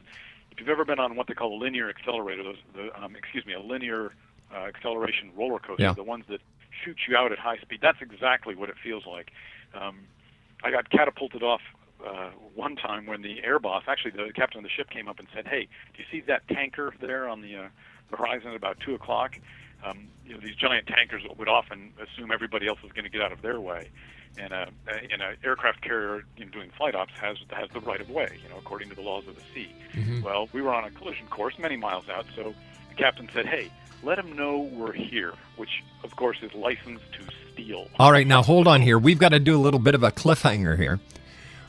if 0.52 0.60
you've 0.60 0.70
ever 0.70 0.86
been 0.86 1.00
on 1.00 1.16
what 1.16 1.28
they 1.28 1.34
call 1.34 1.58
a 1.58 1.60
linear 1.60 1.90
accelerator, 1.90 2.44
those 2.44 2.58
the 2.76 2.90
um, 3.04 3.16
excuse 3.16 3.46
me, 3.46 3.54
a 3.54 3.60
linear 3.60 4.12
uh, 4.54 4.60
acceleration 4.60 5.32
roller 5.36 5.60
coaster, 5.60 5.84
Yeah. 5.84 5.94
the 5.94 6.04
ones 6.04 6.26
that 6.30 6.40
shoot 6.84 6.98
you 7.08 7.18
out 7.18 7.32
at 7.32 7.40
high 7.40 7.58
speed. 7.58 7.80
That's 7.82 8.02
exactly 8.02 8.56
what 8.56 8.70
it 8.70 8.76
feels 8.82 9.06
like. 9.06 9.32
Um, 9.74 10.02
I 10.64 10.70
got 10.72 10.90
catapulted 10.90 11.42
off 11.44 11.62
uh, 12.06 12.30
one 12.56 12.76
time 12.76 13.06
when 13.06 13.22
the 13.22 13.44
air 13.44 13.60
boss, 13.60 13.84
actually 13.88 14.12
the 14.12 14.32
captain 14.34 14.60
of 14.60 14.64
the 14.64 14.70
ship, 14.70 14.90
came 14.90 15.08
up 15.08 15.20
and 15.20 15.28
said, 15.34 15.48
"Hey, 15.48 15.68
do 15.94 16.00
you 16.04 16.06
see 16.12 16.26
that 16.28 16.48
tanker 16.48 16.94
there 17.00 17.28
on 17.28 17.42
the 17.42 17.56
uh, 17.56 17.68
horizon 18.16 18.50
at 18.50 18.56
about 18.56 18.80
two 18.80 18.96
o'clock?" 18.96 19.40
Um, 19.86 20.08
you 20.26 20.34
know, 20.34 20.40
these 20.40 20.56
giant 20.56 20.88
tankers 20.88 21.24
would 21.38 21.50
often 21.50 21.92
assume 22.02 22.32
everybody 22.32 22.68
else 22.68 22.80
is 22.86 22.92
going 22.94 23.04
to 23.04 23.10
get 23.10 23.22
out 23.22 23.32
of 23.34 23.42
their 23.42 23.60
way, 23.60 23.90
and 24.38 24.54
uh, 24.54 24.66
and 24.88 25.22
an 25.22 25.36
aircraft 25.44 25.82
carrier 25.82 26.24
you 26.38 26.46
know, 26.46 26.52
doing 26.52 26.70
flight 26.78 26.96
ops 26.96 27.14
has 27.20 27.38
has 27.50 27.70
the 27.74 27.82
right 27.82 28.00
of 28.02 28.10
way, 28.10 28.40
you 28.42 28.50
know, 28.50 28.58
according 28.58 28.90
to 28.90 28.96
the 28.96 29.02
laws 29.02 29.28
of 29.28 29.36
the 29.36 29.42
sea. 29.54 29.74
Mhm. 29.94 30.22
Well, 30.24 30.48
we 30.54 30.62
were 30.62 30.74
on 30.74 30.86
a 30.86 30.92
collision 30.92 31.28
course 31.28 31.58
many 31.60 31.76
miles 31.76 32.08
out, 32.10 32.26
so 32.36 32.54
the 32.90 32.96
captain 32.96 33.30
said, 33.34 33.46
"Hey, 33.46 33.70
let 34.04 34.16
them 34.16 34.36
know 34.36 34.60
we're 34.60 34.94
here," 34.94 35.34
which 35.58 35.84
of 36.04 36.16
course 36.16 36.38
is 36.42 36.54
licensed 36.54 37.06
to 37.14 37.26
steal. 37.52 37.90
All 38.00 38.12
right, 38.12 38.26
now 38.26 38.42
hold 38.42 38.68
on 38.68 38.82
here. 38.82 38.98
We've 38.98 39.20
got 39.20 39.30
to 39.30 39.40
do 39.40 39.56
a 39.56 39.62
little 39.62 39.80
bit 39.80 39.96
of 39.96 40.04
a 40.04 40.12
cliffhanger 40.12 40.78
here. 40.78 41.00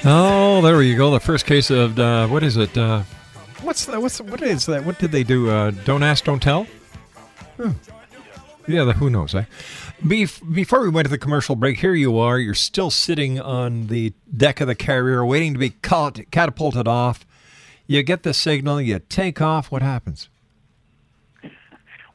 Oh, 0.08 0.62
there 0.62 0.84
you 0.84 0.96
go. 0.96 1.10
The 1.10 1.20
first 1.20 1.48
case 1.48 1.72
of 1.72 1.98
uh, 1.98 2.28
what 2.28 2.44
is 2.44 2.58
it? 2.58 2.78
Uh, 2.78 3.02
what's 3.64 3.86
the, 3.86 4.00
what's 4.00 4.22
what 4.22 4.40
is 4.44 4.68
that? 4.68 4.86
What 4.86 5.00
did 5.00 5.12
they 5.12 5.24
do? 5.24 5.50
Uh, 5.50 5.72
don't 5.72 6.04
ask, 6.04 6.24
don't 6.24 6.42
tell. 6.42 6.68
Yeah, 8.68 8.84
the, 8.84 8.94
who 8.94 9.10
knows? 9.10 9.34
Eh? 9.34 9.46
Bef- 10.04 10.54
before 10.54 10.82
we 10.82 10.90
went 10.90 11.06
to 11.06 11.10
the 11.10 11.18
commercial 11.18 11.56
break, 11.56 11.80
here 11.80 11.96
you 11.96 12.20
are. 12.20 12.38
You're 12.38 12.54
still 12.54 12.92
sitting 12.92 13.40
on 13.40 13.88
the 13.88 14.14
deck 14.36 14.62
of 14.62 14.68
the 14.68 14.76
carrier, 14.76 15.26
waiting 15.26 15.54
to 15.54 15.60
be 15.60 15.72
cat- 15.72 16.30
catapulted 16.30 16.88
off. 16.88 17.26
You 17.88 18.04
get 18.04 18.22
the 18.22 18.34
signal. 18.34 18.80
You 18.82 19.00
take 19.00 19.42
off. 19.42 19.72
What 19.72 19.82
happens? 19.82 20.30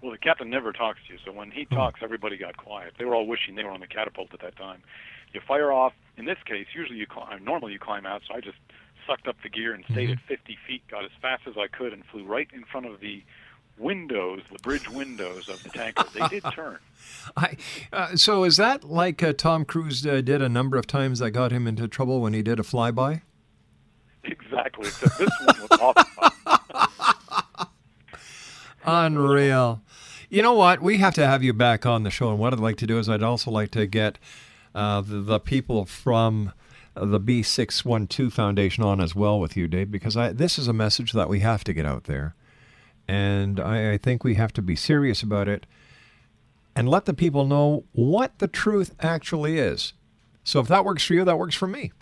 Well, 0.01 0.13
the 0.13 0.19
captain 0.19 0.49
never 0.49 0.73
talks 0.73 1.01
to 1.09 1.13
you, 1.13 1.19
so 1.25 1.33
when 1.33 1.51
he 1.51 1.67
talks, 1.67 2.01
everybody 2.03 2.37
got 2.37 2.57
quiet. 2.57 2.95
They 2.99 3.05
were 3.05 3.15
all 3.15 3.27
wishing 3.27 3.57
they 3.57 3.65
were 3.65 3.71
on 3.71 3.81
the 3.81 3.87
catapult 3.87 4.33
at 4.33 4.41
that 4.41 4.57
time. 4.57 4.83
You 5.33 5.41
fire 5.47 5.73
off. 5.73 5.93
In 6.17 6.25
this 6.25 6.39
case, 6.45 6.67
usually 6.75 6.99
you 6.99 7.07
climb. 7.07 7.45
Normally 7.45 7.73
you 7.73 7.79
climb 7.79 8.05
out, 8.07 8.23
so 8.29 8.35
I 8.35 8.41
just 8.41 8.59
sucked 9.07 9.27
up 9.29 9.37
the 9.43 9.49
gear 9.49 9.73
and 9.73 9.85
stayed 9.91 10.11
Mhm. 10.11 10.15
at 10.15 10.21
50 10.23 10.59
feet, 10.67 10.83
got 10.89 11.05
as 11.05 11.11
fast 11.23 11.43
as 11.47 11.57
I 11.57 11.67
could, 11.69 11.93
and 11.93 12.05
flew 12.07 12.25
right 12.25 12.49
in 12.53 12.65
front 12.65 12.87
of 12.87 13.01
the 13.01 13.23
windows, 13.79 14.43
the 14.53 14.59
bridge 14.59 14.91
windows 14.91 15.49
of 15.49 15.63
the 15.63 15.71
tanker. 15.71 16.05
They 16.13 16.29
did 16.29 16.45
turn. 16.55 16.79
I, 17.37 17.57
uh, 17.93 18.17
so 18.17 18.45
is 18.45 18.59
that 18.59 18.85
like 18.85 19.23
uh, 19.23 19.33
Tom 19.33 19.65
Cruise 19.65 20.05
uh, 20.07 20.21
did 20.21 20.43
a 20.43 20.49
number 20.51 20.77
of 20.77 20.87
times 20.87 21.21
that 21.21 21.31
got 21.31 21.51
him 21.53 21.67
into 21.67 21.89
trouble 21.89 22.21
when 22.21 22.35
he 22.35 22.43
did 22.43 22.61
a 22.61 22.63
flyby? 22.63 23.23
Exactly. 24.25 24.89
Except 24.89 25.19
this 25.19 25.31
one 25.47 25.57
was 25.71 25.71
awesome. 25.81 27.67
Unreal. 28.85 29.81
You 30.29 30.43
know 30.43 30.53
what? 30.53 30.81
We 30.83 30.99
have 30.99 31.15
to 31.15 31.27
have 31.27 31.43
you 31.43 31.53
back 31.53 31.87
on 31.87 32.03
the 32.03 32.11
show. 32.11 32.31
And 32.31 32.39
what 32.39 32.53
I'd 32.53 32.61
like 32.61 32.77
to 32.79 32.87
do 32.87 32.99
is 32.99 33.09
I'd 33.09 33.23
also 33.23 33.51
like 33.51 33.71
to 33.73 33.87
get 33.87 34.19
the, 34.75 35.21
the 35.21 35.41
people 35.41 35.85
from 35.85 36.53
uh, 36.97 37.05
the 37.05 37.21
B612 37.21 38.33
Foundation 38.33 38.85
on 38.85 39.01
as 39.01 39.15
well 39.15 39.41
with 39.41 39.57
you, 39.57 39.69
Dave, 39.69 39.91
because 39.91 40.17
I, 40.17 40.33
this 40.33 40.59
is 40.59 40.69
a 40.69 40.73
message 40.73 41.13
that 41.13 41.29
we 41.29 41.41
have 41.41 41.65
to 41.65 41.73
get 41.73 41.87
out 41.87 42.05
there. 42.05 42.35
And 43.09 43.59
I, 43.59 43.93
I 43.93 43.99
think 43.99 44.23
we 44.23 44.35
have 44.35 44.53
to 44.55 44.63
be 44.63 44.77
serious 44.77 45.23
about 45.23 45.49
it 45.49 45.67
and 46.77 46.89
let 46.89 47.05
the 47.05 47.15
people 47.15 47.47
know 47.47 47.85
what 47.93 48.39
the 48.39 48.49
truth 48.49 48.95
actually 49.01 49.59
is. 49.59 49.93
So 50.45 50.61
if 50.61 50.69
that 50.69 50.85
works 50.85 51.05
for 51.05 51.15
you, 51.15 51.25
that 51.25 51.39
works 51.39 51.55
for 51.55 51.67
me. 51.67 51.93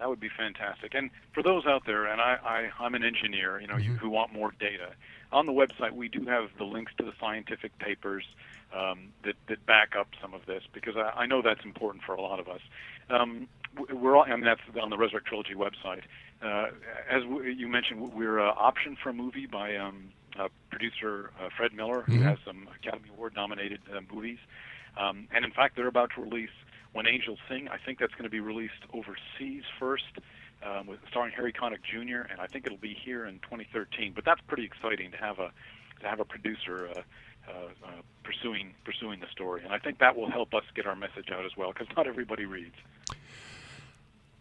That 0.00 0.08
would 0.08 0.18
be 0.18 0.30
fantastic. 0.34 0.94
And 0.94 1.10
for 1.34 1.42
those 1.42 1.66
out 1.66 1.84
there, 1.84 2.06
and 2.06 2.20
I, 2.22 2.38
I 2.42 2.84
I'm 2.84 2.94
an 2.94 3.04
engineer, 3.04 3.60
you 3.60 3.66
know, 3.66 3.76
you, 3.76 3.92
who 3.92 4.08
want 4.08 4.32
more 4.32 4.50
data, 4.58 4.88
on 5.30 5.44
the 5.46 5.52
website 5.52 5.92
we 5.92 6.08
do 6.08 6.24
have 6.24 6.48
the 6.58 6.64
links 6.64 6.92
to 6.98 7.04
the 7.04 7.12
scientific 7.20 7.78
papers 7.78 8.24
um, 8.74 9.12
that 9.24 9.34
that 9.48 9.64
back 9.66 9.94
up 9.98 10.08
some 10.20 10.32
of 10.32 10.46
this 10.46 10.62
because 10.72 10.96
I, 10.96 11.12
I 11.14 11.26
know 11.26 11.42
that's 11.42 11.64
important 11.66 12.02
for 12.02 12.14
a 12.14 12.20
lot 12.22 12.40
of 12.40 12.48
us. 12.48 12.60
Um, 13.10 13.46
we're 13.92 14.16
all, 14.16 14.24
I 14.24 14.30
mean 14.34 14.40
that's 14.44 14.62
on 14.82 14.88
the 14.88 14.96
Resurrect 14.96 15.26
Trilogy 15.26 15.54
website. 15.54 16.02
Uh, 16.42 16.70
as 17.10 17.22
w- 17.24 17.42
you 17.50 17.68
mentioned, 17.68 18.14
we're 18.14 18.40
uh, 18.40 18.54
optioned 18.54 18.96
for 19.02 19.10
a 19.10 19.12
movie 19.12 19.44
by 19.46 19.76
um, 19.76 20.08
uh, 20.38 20.48
producer 20.70 21.30
uh, 21.38 21.50
Fred 21.54 21.74
Miller, 21.74 22.00
who 22.02 22.14
Mhm. 22.14 22.22
has 22.22 22.38
some 22.46 22.68
Academy 22.74 23.10
Award 23.10 23.34
nominated 23.36 23.80
uh, 23.94 24.00
movies. 24.12 24.38
Um, 24.96 25.28
and 25.30 25.44
in 25.44 25.50
fact, 25.50 25.76
they're 25.76 25.86
about 25.88 26.10
to 26.14 26.22
release 26.22 26.48
When 26.92 27.06
Angels 27.06 27.38
Sing. 27.48 27.68
I 27.68 27.78
think 27.78 27.98
that's 27.98 28.12
going 28.12 28.24
to 28.24 28.30
be 28.30 28.40
released 28.40 28.82
overseas 28.92 29.62
first, 29.78 30.18
um, 30.62 30.86
with 30.86 30.98
starring 31.08 31.32
Harry 31.32 31.52
Connick 31.52 31.82
Jr. 31.82 32.30
And 32.30 32.40
I 32.40 32.46
think 32.46 32.66
it'll 32.66 32.78
be 32.78 32.94
here 32.94 33.26
in 33.26 33.38
2013. 33.40 34.12
But 34.14 34.24
that's 34.24 34.40
pretty 34.46 34.64
exciting 34.64 35.10
to 35.12 35.16
have 35.16 35.38
a 35.38 35.52
to 36.00 36.08
have 36.08 36.20
a 36.20 36.24
producer 36.24 36.88
uh, 36.88 37.00
uh, 37.48 37.52
uh, 37.84 37.90
pursuing 38.24 38.74
pursuing 38.84 39.20
the 39.20 39.26
story. 39.30 39.62
And 39.64 39.72
I 39.72 39.78
think 39.78 39.98
that 39.98 40.16
will 40.16 40.30
help 40.30 40.54
us 40.54 40.64
get 40.74 40.86
our 40.86 40.96
message 40.96 41.30
out 41.32 41.44
as 41.44 41.56
well, 41.56 41.72
because 41.72 41.88
not 41.96 42.06
everybody 42.06 42.44
reads. 42.44 42.76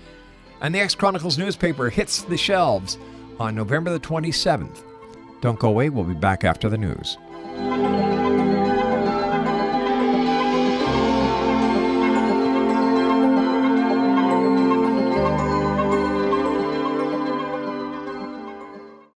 And 0.60 0.74
the 0.74 0.80
X 0.80 0.96
Chronicles 0.96 1.38
newspaper 1.38 1.88
hits 1.88 2.22
the 2.22 2.36
shelves 2.36 2.98
on 3.38 3.54
November 3.54 3.90
the 3.90 4.00
27th. 4.00 4.87
Don't 5.40 5.58
go 5.58 5.68
away, 5.68 5.88
we'll 5.88 6.04
be 6.04 6.14
back 6.14 6.44
after 6.44 6.68
the 6.68 6.78
news. 6.78 7.16